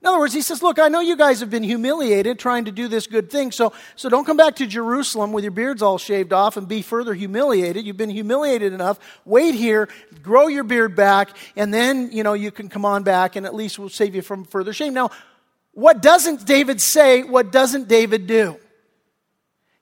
[0.00, 2.72] In other words, he says, Look, I know you guys have been humiliated trying to
[2.72, 5.98] do this good thing, so, so don't come back to Jerusalem with your beards all
[5.98, 7.84] shaved off and be further humiliated.
[7.84, 8.98] You've been humiliated enough.
[9.26, 9.88] Wait here,
[10.22, 13.54] grow your beard back, and then, you know, you can come on back and at
[13.54, 14.94] least we'll save you from further shame.
[14.94, 15.10] Now,
[15.72, 17.22] what doesn't David say?
[17.22, 18.58] What doesn't David do?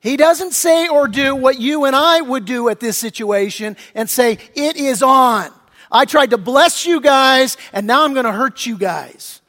[0.01, 4.09] He doesn't say or do what you and I would do at this situation and
[4.09, 5.51] say, It is on.
[5.91, 9.41] I tried to bless you guys, and now I'm going to hurt you guys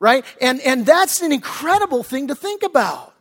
[0.00, 0.24] right?
[0.40, 3.14] And, and that's an incredible thing to think about.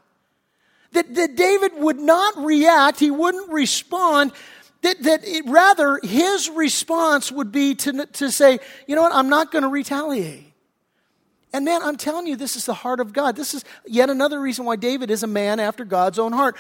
[0.94, 4.32] That, that David would not react, he wouldn't respond,
[4.82, 9.30] that, that it, rather his response would be to, to say, you know what, I'm
[9.30, 10.47] not going to retaliate.
[11.54, 13.36] And man, I'm telling you, this is the heart of God.
[13.36, 16.56] This is yet another reason why David is a man after God's own heart.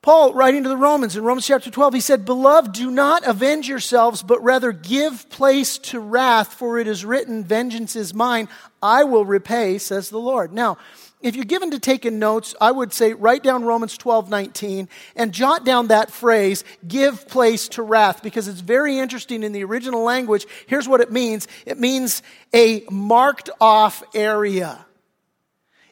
[0.00, 3.68] Paul, writing to the Romans in Romans chapter 12, he said, Beloved, do not avenge
[3.68, 8.48] yourselves, but rather give place to wrath, for it is written, Vengeance is mine,
[8.80, 10.52] I will repay, says the Lord.
[10.52, 10.78] Now,
[11.20, 15.32] if you're given to taking notes, I would say write down Romans 12, 19 and
[15.32, 20.02] jot down that phrase, give place to wrath, because it's very interesting in the original
[20.02, 20.46] language.
[20.66, 21.48] Here's what it means.
[21.66, 22.22] It means
[22.54, 24.84] a marked off area.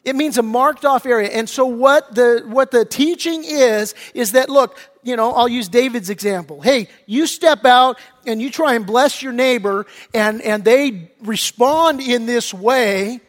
[0.05, 1.27] It means a marked off area.
[1.27, 5.67] And so what the, what the teaching is, is that look, you know, I'll use
[5.67, 6.61] David's example.
[6.61, 11.99] Hey, you step out and you try and bless your neighbor and, and they respond
[11.99, 13.19] in this way,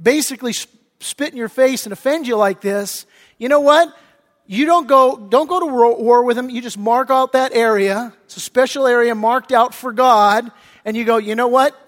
[0.00, 0.52] basically
[1.00, 3.06] spit in your face and offend you like this.
[3.38, 3.96] You know what?
[4.46, 6.48] You don't go, don't go to war with them.
[6.48, 8.14] You just mark out that area.
[8.24, 10.50] It's a special area marked out for God.
[10.84, 11.78] And you go, you know what?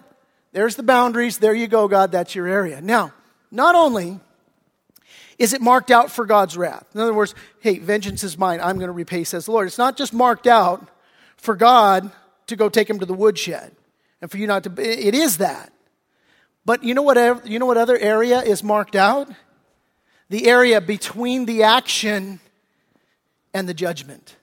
[0.53, 1.39] There's the boundaries.
[1.39, 2.13] There you go, God.
[2.13, 2.81] That's your area.
[2.81, 3.13] Now,
[3.51, 4.21] not only
[5.39, 6.85] is it marked out for God's wrath?
[6.95, 8.61] In other words, hey, vengeance is mine.
[8.61, 9.67] I'm going to repay, says the Lord.
[9.67, 10.87] It's not just marked out
[11.39, 12.13] for God
[12.49, 13.73] to go take him to the woodshed
[14.21, 15.73] and for you not to, it is that.
[16.65, 19.29] But you know what, you know what other area is marked out?
[20.29, 22.41] The area between the action
[23.53, 24.37] and the judgment.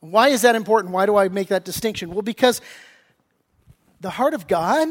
[0.00, 0.94] Why is that important?
[0.94, 2.10] Why do I make that distinction?
[2.10, 2.60] Well, because
[4.00, 4.88] the heart of God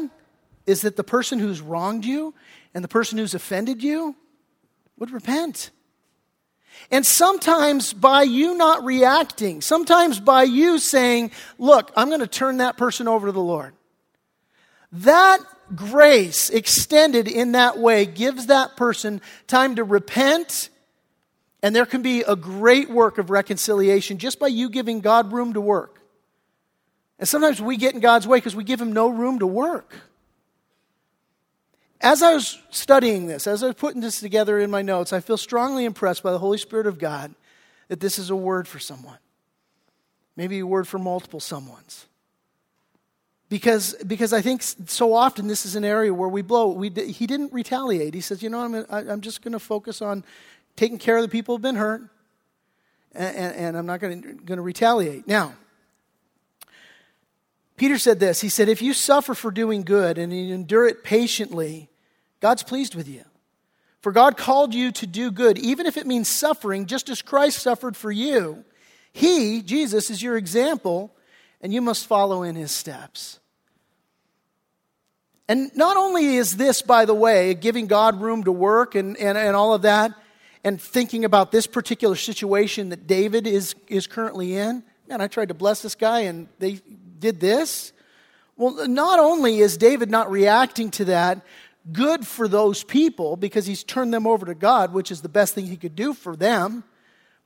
[0.66, 2.34] is that the person who's wronged you
[2.74, 4.14] and the person who's offended you
[4.98, 5.70] would repent.
[6.90, 12.58] And sometimes by you not reacting, sometimes by you saying, Look, I'm going to turn
[12.58, 13.74] that person over to the Lord.
[14.92, 15.38] That
[15.74, 20.68] grace extended in that way gives that person time to repent,
[21.62, 25.52] and there can be a great work of reconciliation just by you giving God room
[25.54, 26.00] to work.
[27.18, 29.94] And sometimes we get in God's way because we give Him no room to work.
[32.00, 35.20] As I was studying this, as I was putting this together in my notes, I
[35.20, 37.34] feel strongly impressed by the Holy Spirit of God
[37.88, 39.18] that this is a word for someone.
[40.34, 42.06] Maybe a word for multiple someones.
[43.50, 46.68] Because, because I think so often this is an area where we blow.
[46.68, 48.14] We, he didn't retaliate.
[48.14, 50.24] He says, you know, I'm, I'm just going to focus on
[50.76, 52.02] taking care of the people who've been hurt,
[53.12, 55.26] and, and, and I'm not going to retaliate.
[55.26, 55.54] Now,
[57.76, 61.02] Peter said this He said, If you suffer for doing good and you endure it
[61.02, 61.90] patiently,
[62.38, 63.24] God's pleased with you.
[64.00, 67.58] For God called you to do good, even if it means suffering, just as Christ
[67.58, 68.64] suffered for you.
[69.12, 71.12] He, Jesus, is your example,
[71.60, 73.39] and you must follow in his steps.
[75.50, 79.36] And not only is this, by the way, giving God room to work and, and,
[79.36, 80.12] and all of that,
[80.62, 84.84] and thinking about this particular situation that David is, is currently in.
[85.08, 86.78] Man, I tried to bless this guy and they
[87.18, 87.92] did this.
[88.56, 91.44] Well, not only is David not reacting to that
[91.90, 95.56] good for those people because he's turned them over to God, which is the best
[95.56, 96.84] thing he could do for them,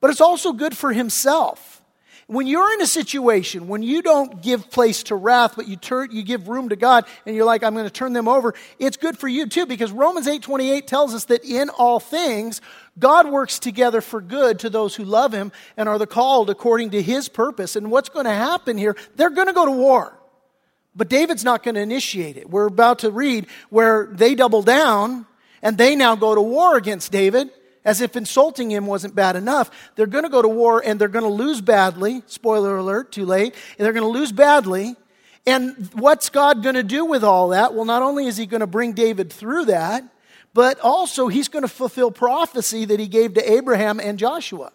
[0.02, 1.82] but it's also good for himself.
[2.26, 6.10] When you're in a situation when you don't give place to wrath, but you turn,
[6.10, 8.96] you give room to God, and you're like, I'm going to turn them over, it's
[8.96, 12.62] good for you too, because Romans 8:28 tells us that in all things,
[12.98, 16.90] God works together for good to those who love Him and are the called according
[16.90, 17.76] to His purpose.
[17.76, 18.96] And what's going to happen here?
[19.16, 20.18] They're going to go to war.
[20.96, 22.48] But David's not going to initiate it.
[22.48, 25.26] We're about to read where they double down
[25.60, 27.50] and they now go to war against David
[27.84, 29.70] as if insulting him wasn't bad enough.
[29.94, 32.22] They're going to go to war and they're going to lose badly.
[32.26, 33.54] Spoiler alert, too late.
[33.78, 34.96] And they're going to lose badly.
[35.46, 37.74] And what's God going to do with all that?
[37.74, 40.04] Well, not only is he going to bring David through that,
[40.54, 44.72] but also he's going to fulfill prophecy that he gave to Abraham and Joshua.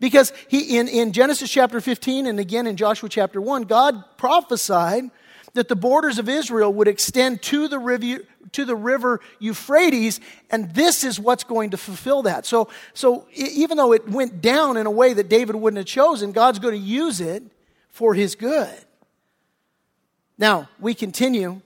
[0.00, 5.10] Because he, in, in Genesis chapter 15 and again in Joshua chapter 1, God prophesied
[5.54, 8.18] that the borders of Israel would extend to the river,
[8.52, 12.44] to the river Euphrates, and this is what's going to fulfill that.
[12.44, 16.32] So, so even though it went down in a way that David wouldn't have chosen,
[16.32, 17.42] God's going to use it
[17.88, 18.74] for his good.
[20.36, 21.60] Now, we continue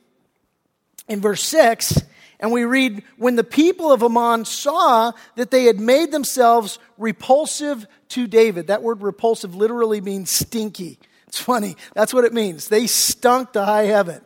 [1.09, 2.03] in verse 6,
[2.41, 7.87] and we read, When the people of Ammon saw that they had made themselves repulsive
[8.11, 10.99] to David, that word repulsive literally means stinky.
[11.29, 11.77] It's funny.
[11.95, 12.69] That's what it means.
[12.69, 14.23] They stunk to high heaven.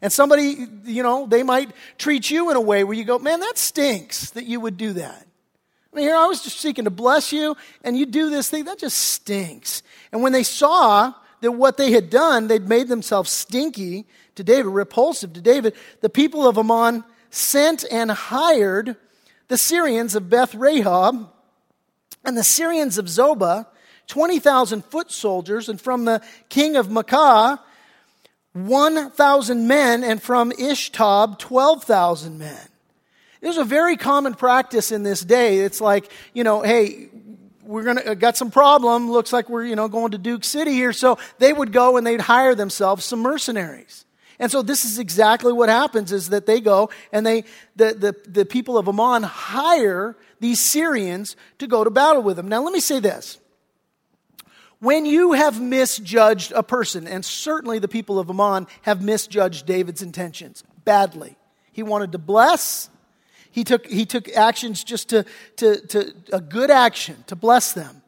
[0.00, 3.40] And somebody, you know, they might treat you in a way where you go, man,
[3.40, 5.26] that stinks that you would do that.
[5.92, 8.64] I mean, here I was just seeking to bless you, and you do this thing,
[8.64, 9.82] that just stinks.
[10.12, 14.66] And when they saw that what they had done, they'd made themselves stinky to David,
[14.70, 18.96] repulsive to David, the people of Ammon sent and hired
[19.48, 21.28] the Syrians of Beth Rehob
[22.24, 23.66] and the Syrians of Zobah,
[24.06, 27.58] 20,000 foot soldiers, and from the king of Maacah,
[28.52, 32.68] 1,000 men, and from Ishtob, 12,000 men.
[33.40, 35.58] It was a very common practice in this day.
[35.58, 37.10] It's like, you know, hey,
[37.64, 39.10] we're gonna uh, got some problem.
[39.10, 40.92] Looks like we're you know going to Duke City here.
[40.92, 44.04] So they would go and they'd hire themselves some mercenaries.
[44.38, 47.44] And so this is exactly what happens: is that they go and they
[47.76, 52.48] the the, the people of Ammon hire these Syrians to go to battle with them.
[52.48, 53.38] Now let me say this:
[54.84, 60.02] when you have misjudged a person, and certainly the people of Ammon have misjudged David's
[60.02, 61.36] intentions badly.
[61.72, 62.90] He wanted to bless,
[63.50, 65.24] he took, he took actions just to,
[65.56, 68.02] to, to a good action to bless them.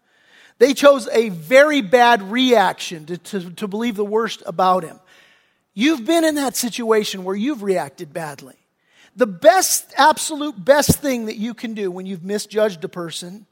[0.58, 5.00] They chose a very bad reaction to, to, to believe the worst about him.
[5.72, 8.56] You've been in that situation where you've reacted badly.
[9.14, 13.46] The best, absolute best thing that you can do when you've misjudged a person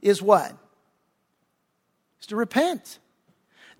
[0.00, 0.56] is what?
[2.22, 3.00] Is to repent.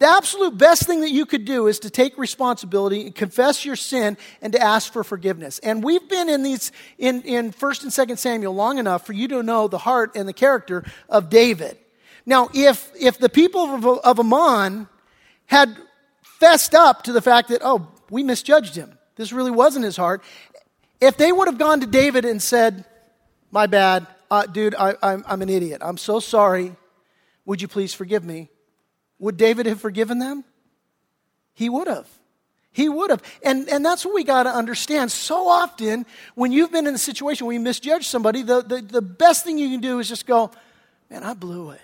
[0.01, 3.77] The absolute best thing that you could do is to take responsibility, and confess your
[3.77, 5.61] sin, and to ask for forgiveness.
[5.61, 9.29] And we've been in these in, in 1st and 2nd Samuel long enough for you
[9.29, 11.79] to know the heart and the character of David.
[12.27, 14.89] Now, if if the people of, of Ammon
[15.47, 15.77] had
[16.23, 18.99] fessed up to the fact that, oh, we misjudged him.
[19.15, 20.25] This really wasn't his heart.
[21.01, 22.85] If they would have gone to David and said,
[23.53, 25.81] my bad, uh, dude, I, I'm, I'm an idiot.
[25.85, 26.75] I'm so sorry.
[27.45, 28.51] Would you please forgive me?
[29.19, 30.45] Would David have forgiven them?
[31.55, 32.09] He would have.
[32.73, 33.23] He would have.
[33.43, 35.13] And, and that's what we got to understand.
[35.13, 39.03] So often, when you've been in a situation where you misjudge somebody, the, the, the
[39.03, 40.51] best thing you can do is just go,
[41.11, 41.81] man, I blew it.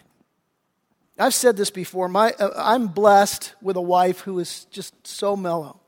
[1.19, 2.09] I've said this before.
[2.09, 5.81] My, uh, I'm blessed with a wife who is just so mellow.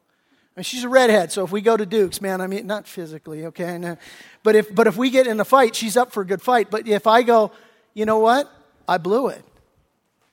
[0.57, 3.47] Mean, she's a redhead, so if we go to Duke's, man, I mean, not physically,
[3.47, 3.79] okay?
[3.79, 3.97] No.
[4.43, 6.71] But, if, but if we get in a fight, she's up for a good fight.
[6.71, 7.53] But if I go,
[7.95, 8.51] you know what?
[8.87, 9.43] I blew it.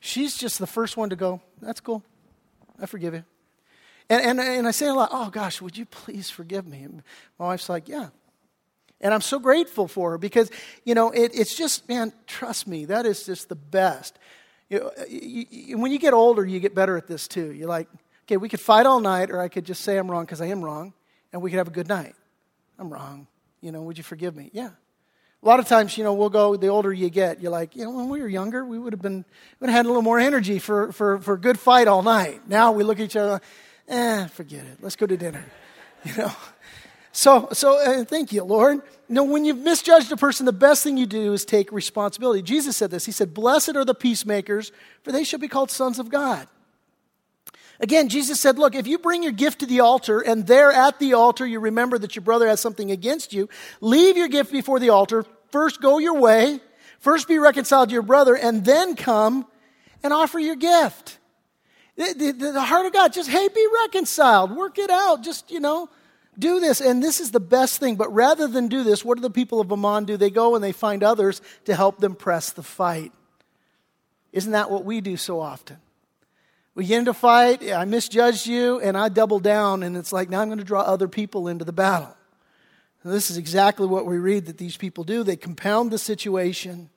[0.00, 2.02] She's just the first one to go, that's cool.
[2.80, 3.24] I forgive you.
[4.10, 6.82] And, and, and I say a lot, oh gosh, would you please forgive me?
[6.82, 7.02] And
[7.38, 8.08] my wife's like, yeah.
[9.00, 10.50] And I'm so grateful for her because,
[10.84, 14.18] you know, it, it's just, man, trust me, that is just the best.
[14.68, 17.52] You know, you, you, when you get older, you get better at this too.
[17.52, 17.88] You're like,
[18.24, 20.46] okay, we could fight all night, or I could just say I'm wrong because I
[20.46, 20.94] am wrong,
[21.32, 22.14] and we could have a good night.
[22.78, 23.26] I'm wrong.
[23.60, 24.50] You know, would you forgive me?
[24.52, 24.70] Yeah.
[25.42, 27.84] A lot of times, you know, we'll go, the older you get, you're like, you
[27.84, 29.24] know, when we were younger, we would have been,
[29.60, 32.48] would have had a little more energy for, for, for a good fight all night.
[32.48, 33.40] Now we look at each other,
[33.86, 34.78] eh, forget it.
[34.80, 35.44] Let's go to dinner.
[36.04, 36.32] You know?
[37.10, 38.76] So, so uh, thank you, Lord.
[39.08, 42.42] You know, when you've misjudged a person, the best thing you do is take responsibility.
[42.42, 43.04] Jesus said this.
[43.06, 44.70] He said, Blessed are the peacemakers,
[45.02, 46.46] for they shall be called sons of God.
[47.80, 50.98] Again, Jesus said, Look, if you bring your gift to the altar and there at
[50.98, 53.48] the altar you remember that your brother has something against you,
[53.80, 55.24] leave your gift before the altar.
[55.50, 56.60] First go your way,
[56.98, 59.46] first be reconciled to your brother, and then come
[60.02, 61.18] and offer your gift.
[61.96, 65.58] The, the, the, heart of God, just, hey, be reconciled, work it out, just, you
[65.58, 65.88] know,
[66.38, 66.80] do this.
[66.80, 67.96] And this is the best thing.
[67.96, 70.16] But rather than do this, what do the people of Ammon do?
[70.16, 73.12] They go and they find others to help them press the fight.
[74.32, 75.78] Isn't that what we do so often?
[76.78, 80.30] We get into a fight, I misjudged you, and I double down, and it's like
[80.30, 82.16] now I'm going to draw other people into the battle.
[83.02, 85.24] And this is exactly what we read that these people do.
[85.24, 86.88] They compound the situation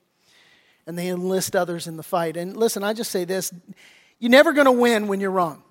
[0.86, 2.38] and they enlist others in the fight.
[2.38, 3.52] And listen, I just say this
[4.20, 5.64] you're never going to win when you're wrong.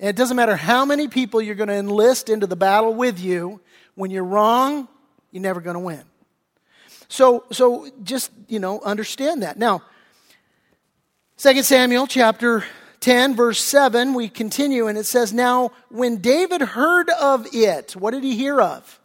[0.00, 3.20] And it doesn't matter how many people you're going to enlist into the battle with
[3.20, 3.60] you.
[3.94, 4.88] When you're wrong,
[5.30, 6.02] you're never going to win.
[7.06, 9.58] So, so just, you know, understand that.
[9.58, 9.82] Now,
[11.36, 12.64] 2 Samuel chapter
[13.04, 18.12] 10, verse 7, we continue and it says, Now, when David heard of it, what
[18.12, 18.98] did he hear of?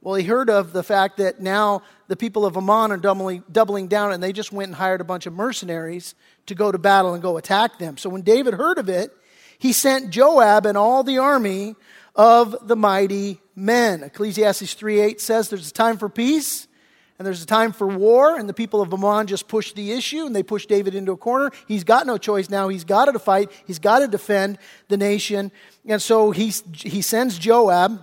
[0.00, 3.88] Well, he heard of the fact that now the people of Ammon are doubling, doubling
[3.88, 6.14] down and they just went and hired a bunch of mercenaries
[6.46, 7.98] to go to battle and go attack them.
[7.98, 9.14] So when David heard of it,
[9.58, 11.76] he sent Joab and all the army
[12.16, 14.04] of the mighty men.
[14.04, 16.66] Ecclesiastes 3 8 says there's a time for peace
[17.18, 20.26] and there's a time for war, and the people of Ammon just push the issue
[20.26, 21.52] and they push David into a corner.
[21.68, 22.68] He's got no choice now.
[22.68, 23.52] He's got to fight.
[23.66, 24.58] He's got to defend
[24.88, 25.52] the nation.
[25.86, 28.02] And so he, he sends Joab.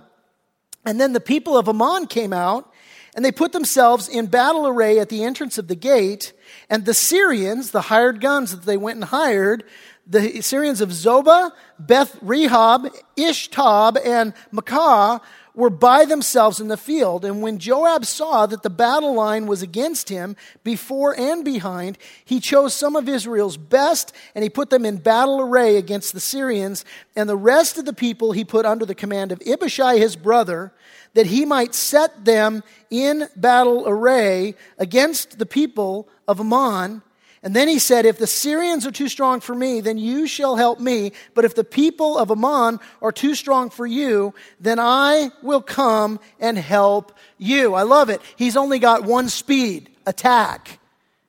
[0.84, 2.72] And then the people of Ammon came out
[3.14, 6.32] and they put themselves in battle array at the entrance of the gate.
[6.70, 9.64] And the Syrians, the hired guns that they went and hired,
[10.06, 15.20] the Syrians of Zobah, Beth Rehob, Ishtob, and Maacah
[15.54, 17.24] were by themselves in the field.
[17.24, 20.34] And when Joab saw that the battle line was against him,
[20.64, 25.40] before and behind, he chose some of Israel's best and he put them in battle
[25.40, 26.84] array against the Syrians.
[27.14, 30.72] And the rest of the people he put under the command of Abishai, his brother,
[31.14, 37.02] that he might set them in battle array against the people of Ammon.
[37.42, 40.56] And then he said, If the Syrians are too strong for me, then you shall
[40.56, 41.12] help me.
[41.34, 46.20] But if the people of Ammon are too strong for you, then I will come
[46.38, 47.74] and help you.
[47.74, 48.20] I love it.
[48.36, 50.78] He's only got one speed attack.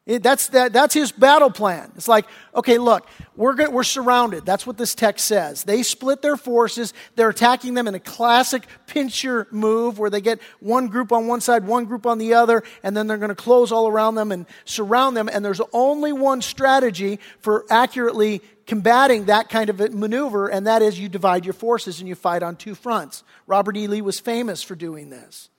[0.06, 1.94] That's, that, that's his battle plan.
[1.96, 4.46] It's like, okay, look, we're, we're surrounded.
[4.46, 5.64] That's what this text says.
[5.64, 6.94] They split their forces.
[7.16, 11.40] They're attacking them in a classic pincher move where they get one group on one
[11.40, 14.34] side, one group on the other, and then they're going to close all around them
[14.34, 15.30] and surround them.
[15.32, 21.00] And there's only one strategy for accurately combating that kind of maneuver, and that is
[21.00, 23.24] you divide your forces and you fight on two fronts.
[23.48, 23.88] Robert E.
[23.88, 25.50] Lee was famous for doing this.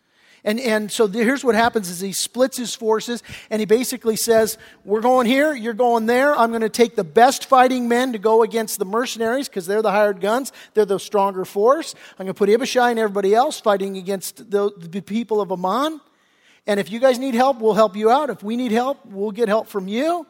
[0.44, 4.58] And, and so here's what happens is he splits his forces and he basically says,
[4.84, 6.34] we're going here, you're going there.
[6.36, 9.80] I'm going to take the best fighting men to go against the mercenaries because they're
[9.80, 10.52] the hired guns.
[10.74, 11.94] They're the stronger force.
[12.18, 16.00] I'm going to put Abishai and everybody else fighting against the, the people of Ammon.
[16.66, 18.28] And if you guys need help, we'll help you out.
[18.28, 20.26] If we need help, we'll get help from you.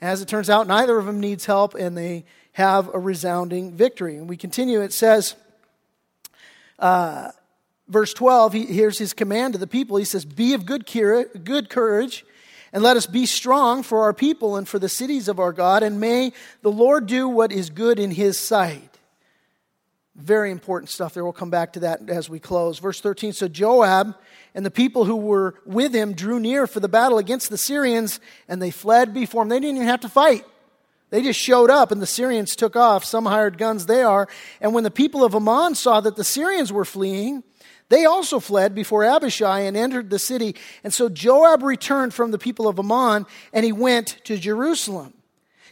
[0.00, 4.16] As it turns out, neither of them needs help and they have a resounding victory.
[4.16, 5.36] And we continue, it says,
[6.80, 7.30] uh,
[7.88, 9.96] verse 12, he, here's his command to the people.
[9.96, 10.86] He says, Be of good,
[11.44, 12.24] good courage,
[12.72, 15.82] and let us be strong for our people and for the cities of our God,
[15.82, 16.32] and may
[16.62, 18.90] the Lord do what is good in his sight.
[20.16, 21.24] Very important stuff there.
[21.24, 22.78] We'll come back to that as we close.
[22.78, 24.14] Verse 13 So Joab
[24.54, 28.20] and the people who were with him drew near for the battle against the Syrians,
[28.48, 29.48] and they fled before him.
[29.48, 30.44] They didn't even have to fight.
[31.10, 33.04] They just showed up, and the Syrians took off.
[33.04, 34.28] Some hired guns, they are.
[34.60, 37.42] And when the people of Ammon saw that the Syrians were fleeing,
[37.88, 40.56] they also fled before Abishai and entered the city.
[40.82, 45.14] And so Joab returned from the people of Ammon, and he went to Jerusalem.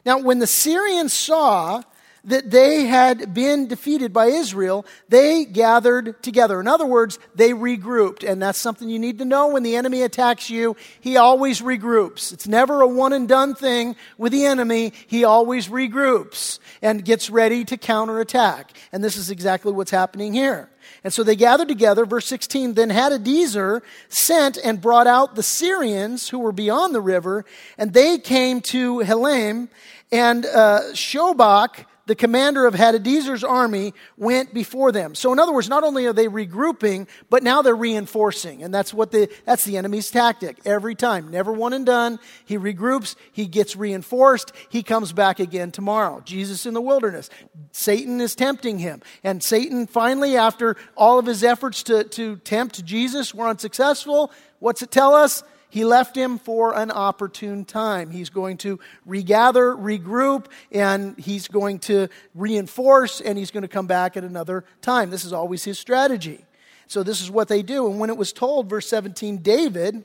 [0.04, 1.82] Now, when the Syrians saw
[2.24, 6.60] that they had been defeated by Israel, they gathered together.
[6.60, 8.28] In other words, they regrouped.
[8.28, 10.76] And that's something you need to know when the enemy attacks you.
[11.00, 12.32] He always regroups.
[12.32, 14.92] It's never a one and done thing with the enemy.
[15.06, 18.70] He always regroups and gets ready to counterattack.
[18.92, 20.68] And this is exactly what's happening here.
[21.04, 22.06] And so they gathered together.
[22.06, 27.44] Verse 16 Then Hadadezer sent and brought out the Syrians who were beyond the river,
[27.76, 29.68] and they came to Helam,
[30.10, 35.14] and uh, Shobach the commander of Hadadezer's army went before them.
[35.14, 38.62] So in other words, not only are they regrouping, but now they're reinforcing.
[38.62, 41.30] And that's what the, that's the enemy's tactic every time.
[41.30, 42.18] Never one and done.
[42.44, 43.14] He regroups.
[43.30, 44.52] He gets reinforced.
[44.68, 46.20] He comes back again tomorrow.
[46.24, 47.30] Jesus in the wilderness.
[47.70, 49.00] Satan is tempting him.
[49.22, 54.82] And Satan finally, after all of his efforts to, to tempt Jesus were unsuccessful, what's
[54.82, 55.44] it tell us?
[55.72, 58.10] He left him for an opportune time.
[58.10, 63.86] He's going to regather, regroup, and he's going to reinforce, and he's going to come
[63.86, 65.08] back at another time.
[65.08, 66.44] This is always his strategy.
[66.88, 67.90] So, this is what they do.
[67.90, 70.04] And when it was told, verse 17, David,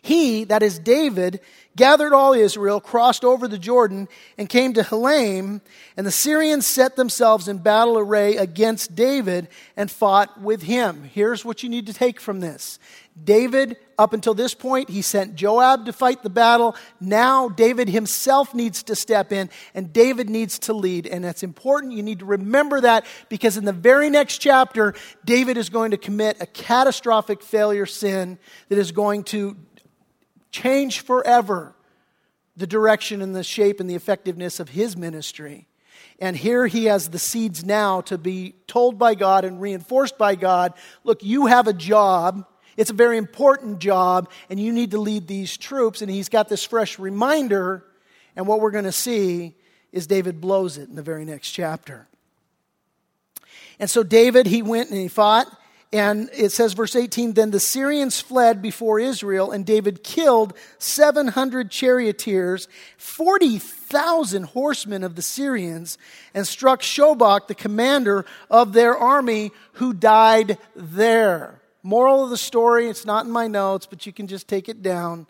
[0.00, 1.40] he, that is David,
[1.74, 4.06] gathered all Israel, crossed over the Jordan,
[4.38, 5.60] and came to Helam.
[5.96, 11.10] And the Syrians set themselves in battle array against David and fought with him.
[11.12, 12.78] Here's what you need to take from this
[13.22, 16.76] David, up until this point, he sent Joab to fight the battle.
[17.00, 21.06] Now, David himself needs to step in, and David needs to lead.
[21.06, 21.94] And that's important.
[21.94, 24.94] You need to remember that because in the very next chapter,
[25.24, 28.38] David is going to commit a catastrophic failure sin
[28.68, 29.56] that is going to
[30.50, 31.74] change forever
[32.56, 35.68] the direction and the shape and the effectiveness of his ministry.
[36.18, 40.34] And here he has the seeds now to be told by God and reinforced by
[40.34, 40.72] God
[41.04, 42.46] look, you have a job
[42.76, 46.02] it's a very important job, and you need to lead these troops.
[46.02, 47.84] And he's got this fresh reminder,
[48.34, 49.54] and what we're going to see
[49.92, 52.06] is David blows it in the very next chapter.
[53.78, 55.46] And so David, he went and he fought.
[55.92, 61.70] And it says, verse 18, then the Syrians fled before Israel, and David killed 700
[61.70, 62.66] charioteers,
[62.98, 65.96] 40,000 horsemen of the Syrians,
[66.34, 71.62] and struck Shobach, the commander of their army, who died there.
[71.86, 74.82] Moral of the story, it's not in my notes, but you can just take it
[74.82, 75.24] down.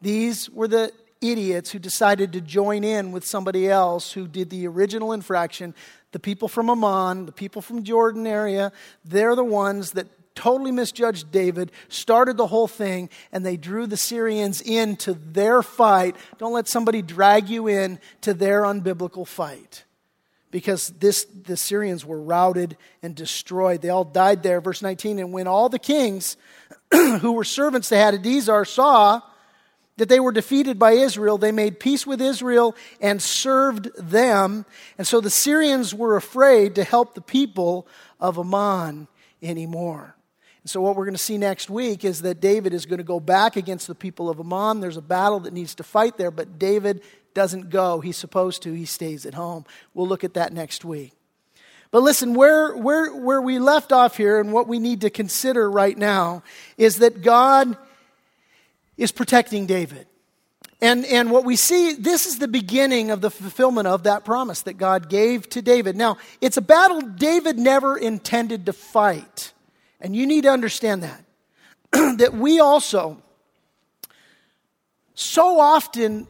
[0.00, 4.66] These were the idiots who decided to join in with somebody else who did the
[4.66, 5.74] original infraction.
[6.12, 8.72] The people from Ammon, the people from Jordan area,
[9.04, 13.98] they're the ones that totally misjudged David, started the whole thing, and they drew the
[13.98, 16.16] Syrians into their fight.
[16.38, 19.84] Don't let somebody drag you in to their unbiblical fight
[20.50, 23.82] because this, the Syrians were routed and destroyed.
[23.82, 24.60] They all died there.
[24.60, 26.36] Verse 19, and when all the kings
[26.92, 29.20] who were servants to Hadadezer saw
[29.96, 34.64] that they were defeated by Israel, they made peace with Israel and served them.
[34.98, 37.86] And so the Syrians were afraid to help the people
[38.18, 39.08] of Ammon
[39.42, 40.16] anymore.
[40.62, 43.04] And so, what we're going to see next week is that David is going to
[43.04, 44.80] go back against the people of Ammon.
[44.80, 47.02] There's a battle that needs to fight there, but David
[47.34, 48.00] doesn't go.
[48.00, 48.72] He's supposed to.
[48.72, 49.64] He stays at home.
[49.94, 51.12] We'll look at that next week.
[51.90, 55.68] But listen, where, where, where we left off here and what we need to consider
[55.68, 56.42] right now
[56.76, 57.76] is that God
[58.96, 60.06] is protecting David.
[60.82, 64.62] And, and what we see, this is the beginning of the fulfillment of that promise
[64.62, 65.96] that God gave to David.
[65.96, 69.52] Now, it's a battle David never intended to fight.
[70.00, 71.24] And you need to understand that.
[72.18, 73.20] that we also
[75.14, 76.26] so often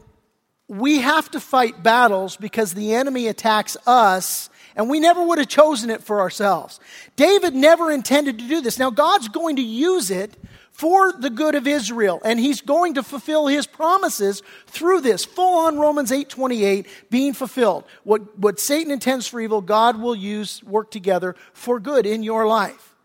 [0.71, 5.49] we have to fight battles because the enemy attacks us and we never would have
[5.49, 6.79] chosen it for ourselves.
[7.17, 8.79] David never intended to do this.
[8.79, 10.37] Now, God's going to use it
[10.71, 15.25] for the good of Israel, and he's going to fulfill his promises through this.
[15.25, 17.83] Full on Romans 8:28 being fulfilled.
[18.05, 22.47] What, what Satan intends for evil, God will use, work together for good in your
[22.47, 22.95] life.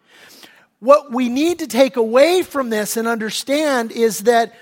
[0.78, 4.54] What we need to take away from this and understand is that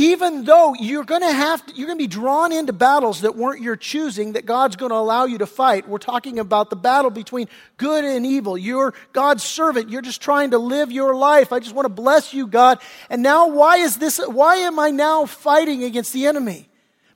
[0.00, 3.36] even though you're going to have to, you're going to be drawn into battles that
[3.36, 5.86] weren't your choosing that God's going to allow you to fight.
[5.86, 8.56] We're talking about the battle between good and evil.
[8.56, 9.90] You're God's servant.
[9.90, 11.52] You're just trying to live your life.
[11.52, 12.80] I just want to bless you, God.
[13.10, 16.70] And now why is this why am I now fighting against the enemy?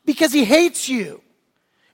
[0.05, 1.23] Because he hates you.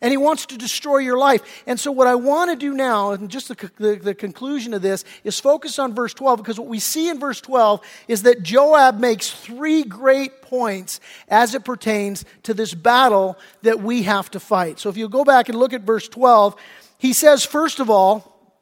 [0.02, 1.62] And he wants to destroy your life.
[1.66, 4.80] And so, what I want to do now, and just the, the, the, conclusion of
[4.80, 8.42] this, is focus on verse 12, because what we see in verse 12 is that
[8.42, 14.40] Joab makes three great points as it pertains to this battle that we have to
[14.40, 14.78] fight.
[14.78, 16.56] So, if you go back and look at verse 12,
[16.96, 18.54] he says, first of all,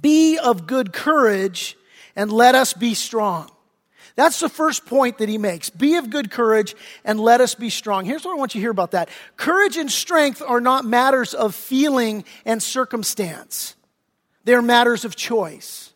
[0.00, 1.76] be of good courage
[2.14, 3.50] and let us be strong.
[4.20, 5.70] That's the first point that he makes.
[5.70, 8.04] Be of good courage and let us be strong.
[8.04, 9.08] Here's what I want you to hear about that.
[9.38, 13.76] Courage and strength are not matters of feeling and circumstance.
[14.44, 15.89] They're matters of choice.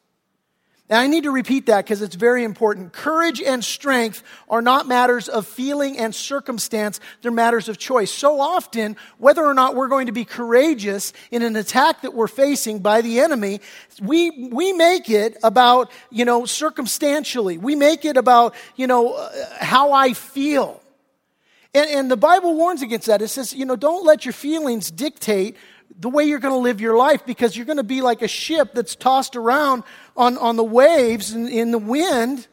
[0.91, 2.93] And I need to repeat that because it's very important.
[2.93, 8.11] Courage and strength are not matters of feeling and circumstance, they're matters of choice.
[8.11, 12.29] So often, whether or not we're going to be courageous in an attack that we're
[12.29, 13.63] facing by the enemy,
[14.03, 17.57] we, we make it about, you know, circumstantially.
[17.57, 19.31] We make it about, you know, uh,
[19.61, 20.83] how I feel.
[21.73, 23.23] And, and the Bible warns against that.
[23.23, 25.57] It says, you know, don't let your feelings dictate
[25.99, 28.29] the way you're going to live your life because you're going to be like a
[28.29, 29.85] ship that's tossed around
[30.17, 32.47] on, on the waves and in the wind,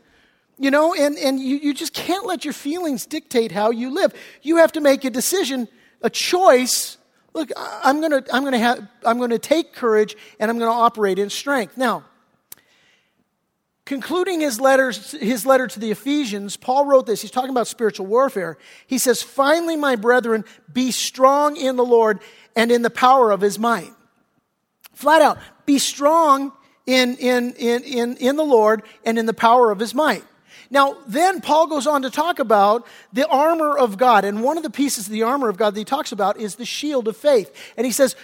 [0.57, 4.13] you know, and, and you, you just can't let your feelings dictate how you live.
[4.41, 5.67] You have to make a decision,
[6.01, 6.97] a choice.
[7.33, 10.59] Look, I'm going to, I'm going to have, I'm going to take courage and I'm
[10.59, 11.77] going to operate in strength.
[11.77, 12.03] Now,
[13.85, 17.21] concluding his letters, his letter to the Ephesians, Paul wrote this.
[17.21, 18.57] He's talking about spiritual warfare.
[18.87, 22.21] He says, Finally, my brethren, be strong in the Lord
[22.55, 23.93] and in the power of his might.
[24.93, 26.51] Flat out, be strong
[26.85, 30.23] in, in, in, in, in the Lord and in the power of his might.
[30.69, 34.23] Now, then Paul goes on to talk about the armor of God.
[34.23, 36.55] And one of the pieces of the armor of God that he talks about is
[36.55, 37.53] the shield of faith.
[37.75, 38.15] And he says,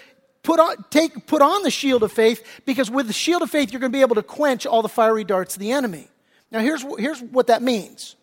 [0.43, 3.71] put on, take, put on the shield of faith because with the shield of faith,
[3.71, 6.07] you're going to be able to quench all the fiery darts of the enemy.
[6.49, 8.15] Now, here's, here's what that means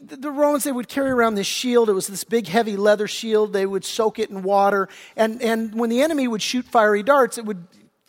[0.00, 1.88] the Romans, they would carry around this shield.
[1.88, 3.52] It was this big, heavy leather shield.
[3.52, 4.88] They would soak it in water.
[5.16, 7.64] And, and when the enemy would shoot fiery darts, it would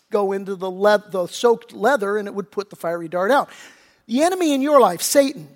[0.09, 3.49] go into the, le- the soaked leather and it would put the fiery dart out.
[4.07, 5.55] The enemy in your life, Satan,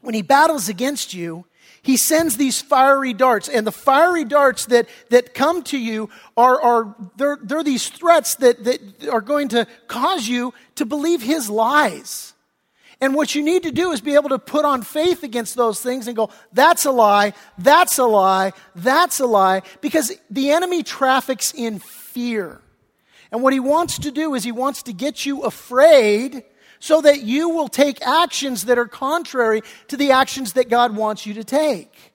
[0.00, 1.44] when he battles against you,
[1.82, 3.48] he sends these fiery darts.
[3.48, 8.34] And the fiery darts that, that come to you are, are they're, they're these threats
[8.36, 12.34] that, that are going to cause you to believe his lies.
[13.00, 15.80] And what you need to do is be able to put on faith against those
[15.80, 20.82] things and go, that's a lie, that's a lie, that's a lie, because the enemy
[20.82, 22.60] traffics in fear.
[23.30, 26.42] And what he wants to do is he wants to get you afraid
[26.80, 31.26] so that you will take actions that are contrary to the actions that God wants
[31.26, 32.12] you to take.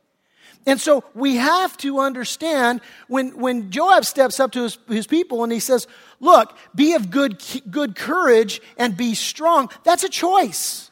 [0.66, 5.44] And so we have to understand when, when Joab steps up to his, his people
[5.44, 5.88] and he says,
[6.24, 10.90] Look, be of good, good courage and be strong, that's a choice.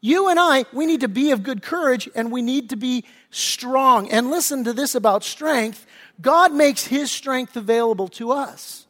[0.00, 3.04] You and I, we need to be of good courage and we need to be
[3.30, 4.08] strong.
[4.12, 5.84] And listen to this about strength
[6.20, 8.86] God makes his strength available to us.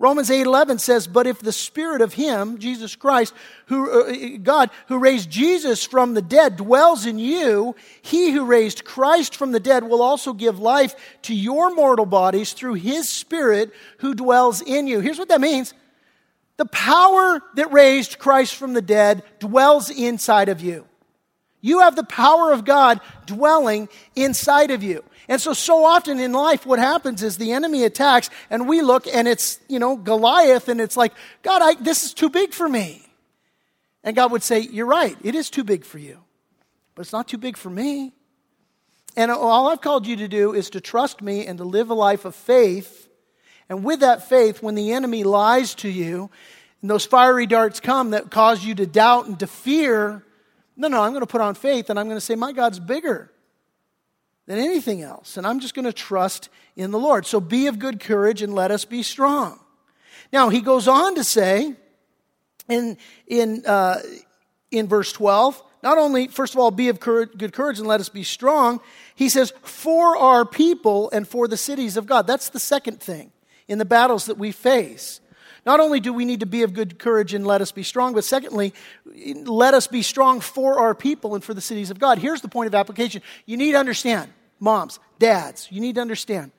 [0.00, 3.34] Romans 8:11 says, "But if the spirit of him, Jesus Christ,
[3.66, 8.84] who uh, God who raised Jesus from the dead dwells in you, he who raised
[8.84, 13.72] Christ from the dead will also give life to your mortal bodies through his spirit
[13.98, 15.74] who dwells in you." Here's what that means.
[16.58, 20.86] The power that raised Christ from the dead dwells inside of you.
[21.60, 25.02] You have the power of God dwelling inside of you.
[25.28, 29.06] And so, so often in life, what happens is the enemy attacks, and we look
[29.06, 31.12] and it's, you know, Goliath, and it's like,
[31.42, 33.02] God, I, this is too big for me.
[34.02, 36.20] And God would say, You're right, it is too big for you,
[36.94, 38.14] but it's not too big for me.
[39.16, 41.94] And all I've called you to do is to trust me and to live a
[41.94, 43.08] life of faith.
[43.68, 46.30] And with that faith, when the enemy lies to you,
[46.80, 50.24] and those fiery darts come that cause you to doubt and to fear,
[50.76, 52.78] no, no, I'm going to put on faith and I'm going to say, My God's
[52.78, 53.30] bigger
[54.48, 55.36] than anything else.
[55.36, 57.26] And I'm just going to trust in the Lord.
[57.26, 59.60] So be of good courage and let us be strong.
[60.32, 61.74] Now, he goes on to say
[62.66, 62.96] in,
[63.26, 63.98] in, uh,
[64.70, 68.00] in verse 12, not only, first of all, be of courage, good courage and let
[68.00, 68.80] us be strong,
[69.14, 72.26] he says, for our people and for the cities of God.
[72.26, 73.32] That's the second thing
[73.68, 75.20] in the battles that we face.
[75.66, 78.14] Not only do we need to be of good courage and let us be strong,
[78.14, 78.72] but secondly,
[79.44, 82.16] let us be strong for our people and for the cities of God.
[82.16, 83.20] Here's the point of application.
[83.44, 86.52] You need to understand moms, dads, you need to understand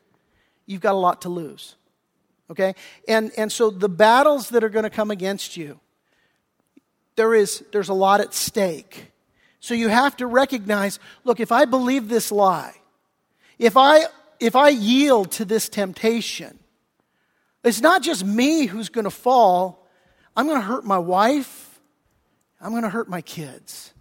[0.70, 1.76] you've got a lot to lose.
[2.52, 2.76] Okay?
[3.08, 5.80] And, and so the battles that are going to come against you,
[7.16, 9.12] there is, there's a lot at stake.
[9.60, 12.76] So you have to recognize look, if I believe this lie,
[13.58, 14.06] if I,
[14.40, 16.60] if I yield to this temptation,
[17.64, 19.88] it's not just me who's going to fall.
[20.36, 21.82] I'm going to hurt my wife.
[22.62, 23.92] I'm going to hurt my kids.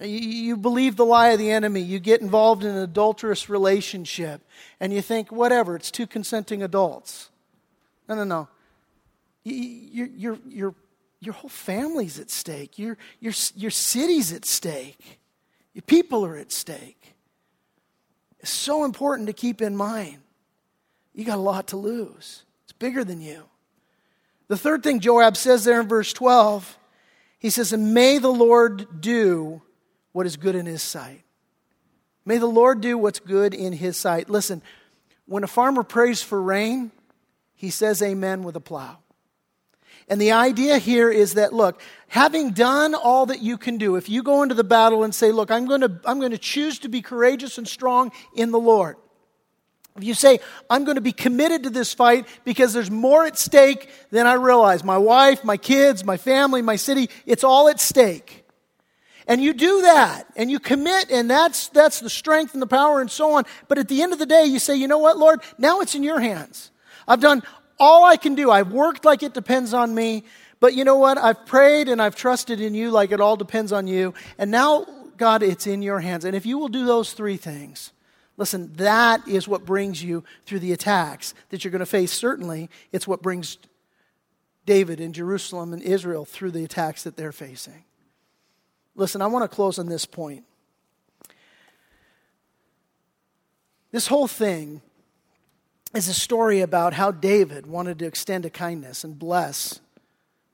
[0.00, 1.80] You, believe the lie of the enemy.
[1.80, 4.42] You get involved in an adulterous relationship,
[4.80, 7.30] and you think, whatever, it's two consenting adults.
[8.08, 8.48] No, no, no.
[9.44, 10.74] Your, your, your,
[11.20, 15.20] your whole family's at stake, your, your, your city's at stake,
[15.74, 17.14] your people are at stake.
[18.40, 20.18] It's so important to keep in mind.
[21.14, 23.44] You got a lot to lose, it's bigger than you.
[24.48, 26.78] The third thing Joab says there in verse 12,
[27.38, 29.62] he says, And may the Lord do
[30.14, 31.24] what is good in his sight.
[32.24, 34.30] May the Lord do what's good in his sight.
[34.30, 34.62] Listen,
[35.26, 36.92] when a farmer prays for rain,
[37.52, 38.98] he says amen with a plow.
[40.08, 44.08] And the idea here is that, look, having done all that you can do, if
[44.08, 46.78] you go into the battle and say, look, I'm going to, I'm going to choose
[46.80, 48.96] to be courageous and strong in the Lord.
[49.96, 50.38] If you say,
[50.70, 54.34] I'm going to be committed to this fight because there's more at stake than I
[54.34, 58.43] realize my wife, my kids, my family, my city, it's all at stake.
[59.26, 63.00] And you do that and you commit and that's, that's the strength and the power
[63.00, 63.44] and so on.
[63.68, 65.40] But at the end of the day, you say, you know what, Lord?
[65.56, 66.70] Now it's in your hands.
[67.08, 67.42] I've done
[67.78, 68.50] all I can do.
[68.50, 70.24] I've worked like it depends on me.
[70.60, 71.18] But you know what?
[71.18, 74.14] I've prayed and I've trusted in you like it all depends on you.
[74.38, 76.24] And now, God, it's in your hands.
[76.24, 77.92] And if you will do those three things,
[78.36, 82.12] listen, that is what brings you through the attacks that you're going to face.
[82.12, 83.58] Certainly, it's what brings
[84.66, 87.84] David and Jerusalem and Israel through the attacks that they're facing.
[88.96, 90.44] Listen, I want to close on this point.
[93.90, 94.82] This whole thing
[95.94, 99.80] is a story about how David wanted to extend a kindness and bless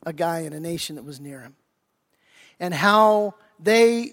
[0.05, 1.57] a guy in a nation that was near him.
[2.59, 4.13] And how they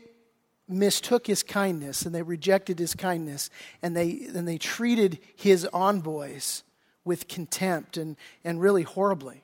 [0.70, 3.50] mistook his kindness and they rejected his kindness
[3.82, 6.64] and they, and they treated his envoys
[7.06, 9.44] with contempt and, and really horribly.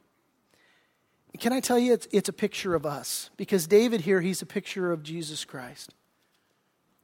[1.39, 3.29] Can I tell you, it's, it's a picture of us.
[3.37, 5.93] Because David here, he's a picture of Jesus Christ.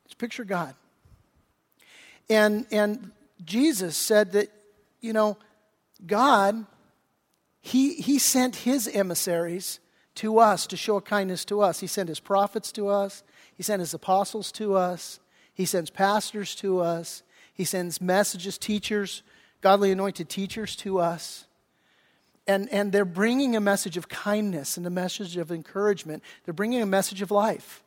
[0.06, 0.76] It's a picture of God.
[2.30, 3.12] And, and
[3.44, 4.50] Jesus said that,
[5.02, 5.38] you know,
[6.06, 6.66] God,
[7.60, 9.80] he, he sent his emissaries
[10.16, 11.80] to us to show kindness to us.
[11.80, 13.24] He sent his prophets to us,
[13.56, 15.20] he sent his apostles to us,
[15.54, 17.24] he sends pastors to us,
[17.54, 19.24] he sends messages, teachers,
[19.62, 21.46] godly anointed teachers to us
[22.50, 26.24] and, and they're bringing a message of kindness and a message of encouragement.
[26.43, 27.84] They're bringing a message of life.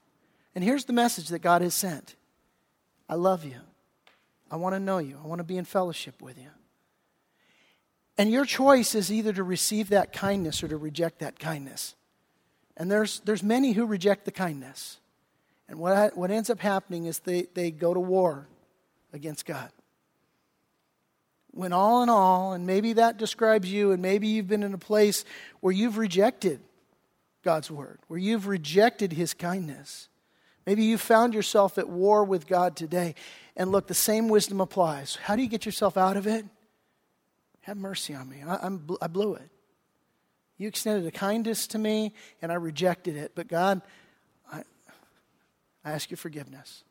[0.54, 2.14] And here's the message that God has sent
[3.08, 3.56] I love you.
[4.52, 5.18] I want to know you.
[5.22, 6.50] I want to be in fellowship with you.
[8.16, 11.96] And your choice is either to receive that kindness or to reject that kindness.
[12.76, 15.00] And there's, there's many who reject the kindness.
[15.68, 18.46] And what, what ends up happening is they, they go to war
[19.12, 19.72] against God
[21.52, 24.78] when all in all, and maybe that describes you, and maybe you've been in a
[24.78, 25.24] place
[25.60, 26.60] where you've rejected
[27.42, 30.08] God's word, where you've rejected his kindness.
[30.66, 33.14] Maybe you found yourself at war with God today.
[33.56, 35.16] And look, the same wisdom applies.
[35.16, 36.44] How do you get yourself out of it?
[37.62, 38.42] Have mercy on me.
[38.46, 39.50] I, am I blew it.
[40.58, 43.32] You extended a kindness to me, and I rejected it.
[43.34, 43.82] But God,
[44.50, 44.62] I,
[45.84, 46.84] I ask your forgiveness.